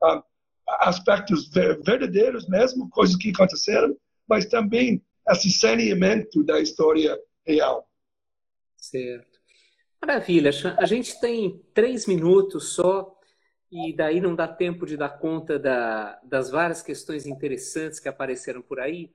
[0.03, 0.21] um,
[0.79, 3.95] aspectos ver, verdadeiros mesmo coisas que aconteceram
[4.27, 7.87] mas também esse saneamento da história real.
[8.77, 9.39] Certo.
[10.01, 13.14] Maravilha a gente tem três minutos só
[13.75, 18.61] e daí não dá tempo de dar conta da, das várias questões interessantes que apareceram
[18.61, 19.11] por aí.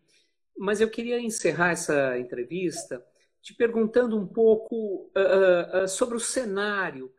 [0.59, 3.03] Mas eu queria encerrar essa entrevista
[3.41, 7.11] te perguntando um pouco uh, uh, sobre o cenário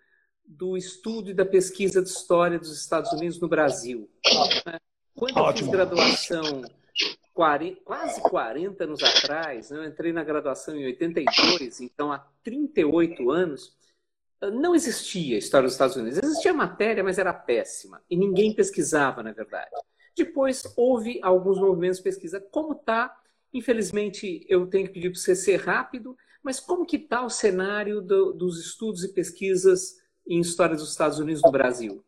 [0.45, 4.07] do estudo e da pesquisa de história dos Estados Unidos no Brasil.
[5.15, 6.61] Quando eu fiz graduação
[7.33, 13.31] 40, quase 40 anos atrás, né, eu entrei na graduação em 82, então há 38
[13.31, 13.75] anos,
[14.49, 16.19] não existia história dos Estados Unidos.
[16.23, 18.01] Existia matéria, mas era péssima.
[18.09, 19.69] E ninguém pesquisava, na verdade.
[20.17, 22.39] Depois houve alguns movimentos de pesquisa.
[22.51, 23.15] Como está?
[23.53, 28.01] Infelizmente, eu tenho que pedir para você ser rápido, mas como que está o cenário
[28.01, 32.03] do, dos estudos e pesquisas em história dos Estados Unidos no Brasil?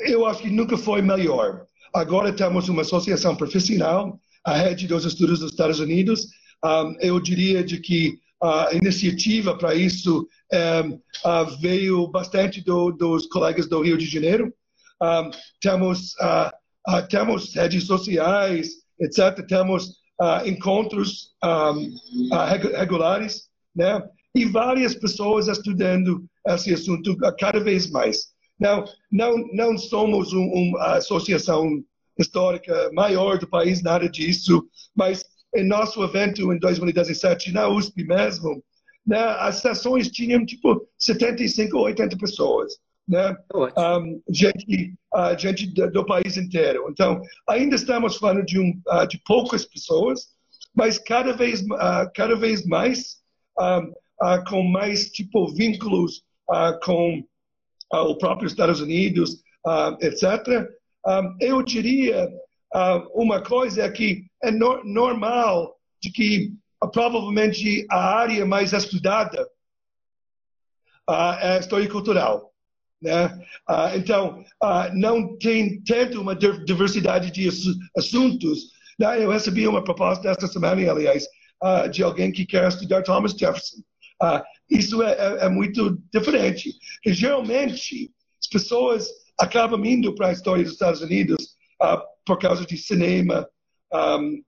[0.00, 1.66] Eu acho que nunca foi melhor.
[1.92, 6.26] Agora temos uma associação profissional, a rede dos estudos dos Estados Unidos.
[6.64, 13.68] Um, eu diria de que a iniciativa para isso uh, veio bastante do, dos colegas
[13.68, 14.52] do Rio de Janeiro.
[15.60, 16.14] Temos,
[17.08, 18.68] temos redes sociais,
[19.00, 19.46] etc.
[19.46, 19.92] Temos
[20.44, 21.36] encontros
[22.76, 23.44] regulares,
[23.76, 24.02] né?
[24.34, 28.28] e várias pessoas estudando esse assunto cada vez mais.
[28.58, 31.82] Não, não, não somos um, uma associação
[32.18, 35.24] histórica maior do país, nada disso, mas
[35.54, 38.62] em nosso evento em 2017, na USP mesmo,
[39.06, 42.74] né, as sessões tinham tipo 75 ou 80 pessoas.
[43.08, 43.34] Né?
[43.54, 46.86] Um, gente, uh, gente do, do, país inteiro.
[46.90, 50.26] Então, ainda estamos falando de, um, uh, de poucas pessoas,
[50.74, 53.16] mas cada vez, uh, cada vez mais
[53.58, 53.92] um,
[54.48, 56.22] com mais tipo vínculos
[56.82, 57.22] com
[57.92, 59.42] o próprio Estados Unidos,
[60.00, 60.68] etc.
[61.06, 62.28] Um, eu diria
[63.14, 66.52] uma coisa é que é no, normal de que
[66.92, 69.48] provavelmente a área mais estudada
[71.40, 72.52] é a história cultural.
[73.00, 73.40] Né?
[73.96, 74.44] Então,
[74.94, 77.48] não tem tanto uma diversidade de
[77.96, 78.72] assuntos.
[78.98, 81.26] Eu recebi uma proposta esta semana, aliás,
[81.90, 83.78] de alguém que quer estudar Thomas Jefferson.
[84.70, 86.72] isso é, é, é, muito diferente.
[87.04, 88.10] E, geralmente,
[88.40, 89.08] as pessoas
[89.38, 91.56] acabam indo para a história dos Estados Unidos
[92.28, 93.48] por causa de cinema,
[93.90, 94.42] um,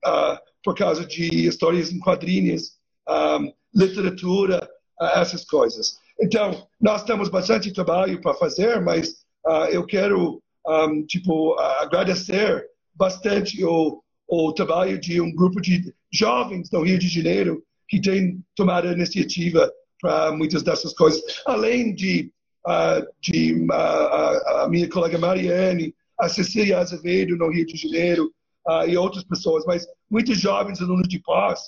[0.62, 2.72] por causa de histórias em quadrinhos,
[3.08, 4.68] um, literatura,
[5.14, 5.96] essas coisas.
[6.20, 13.64] Então, nós temos bastante trabalho para fazer, mas uh, eu quero, um, tipo, agradecer bastante
[13.64, 18.88] o, o trabalho de um grupo de jovens no Rio de Janeiro que tem tomado
[18.88, 19.72] a iniciativa
[20.02, 22.30] para muitas dessas coisas, além de,
[22.66, 28.32] uh, de uh, a minha colega Mariane, a Cecília Azevedo no Rio de Janeiro
[28.68, 31.60] uh, e outras pessoas, mas muitos jovens alunos de pós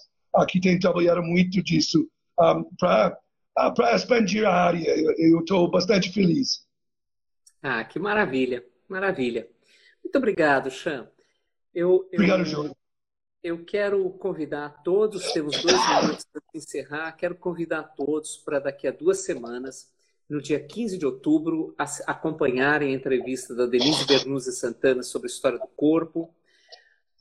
[0.48, 2.08] que têm trabalhado muito disso
[2.40, 3.18] um, para
[3.56, 4.88] ah, para expandir a área.
[5.18, 6.66] Eu estou bastante feliz.
[7.62, 9.48] Ah, que maravilha, maravilha.
[10.02, 11.08] Muito obrigado, Chan.
[11.74, 12.76] Eu, eu, obrigado, Júlio.
[13.42, 18.92] Eu quero convidar todos, temos dois minutos para encerrar, quero convidar todos para daqui a
[18.92, 19.92] duas semanas,
[20.32, 21.74] no dia 15 de outubro,
[22.06, 26.34] acompanharem a entrevista da Denise Bernuzzi Santana sobre a história do corpo,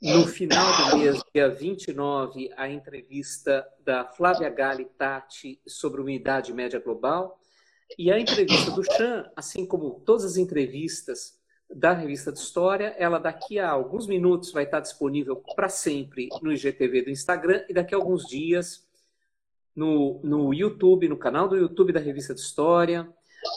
[0.01, 6.79] no final do mês, dia 29, a entrevista da Flávia Gali Tati sobre umidade média
[6.79, 7.37] global.
[7.99, 11.37] E a entrevista do Chan, assim como todas as entrevistas
[11.69, 16.53] da revista de História, ela daqui a alguns minutos vai estar disponível para sempre no
[16.53, 18.89] IGTV do Instagram e daqui a alguns dias
[19.75, 23.07] no, no YouTube, no canal do YouTube da revista de História,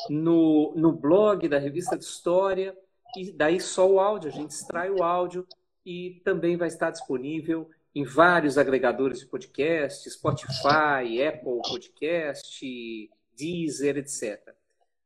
[0.09, 2.77] no, no blog da revista de História,
[3.17, 5.47] e daí só o áudio, a gente extrai o áudio
[5.85, 14.55] e também vai estar disponível em vários agregadores de podcast, Spotify, Apple Podcast, Deezer, etc.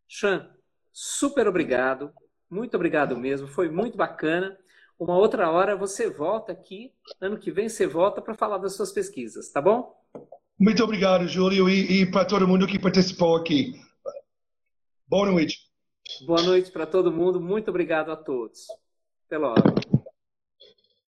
[0.06, 0.50] Chan,
[0.90, 2.12] super obrigado,
[2.48, 4.58] muito obrigado mesmo, foi muito bacana.
[4.98, 8.90] Uma outra hora você volta aqui, ano que vem você volta para falar das suas
[8.90, 9.97] pesquisas, tá bom?
[10.58, 13.80] Muito obrigado, Júlio, e, e para todo mundo que participou aqui.
[15.06, 15.56] Boa noite.
[16.26, 18.66] Boa noite para todo mundo, muito obrigado a todos.
[19.26, 19.87] Até logo.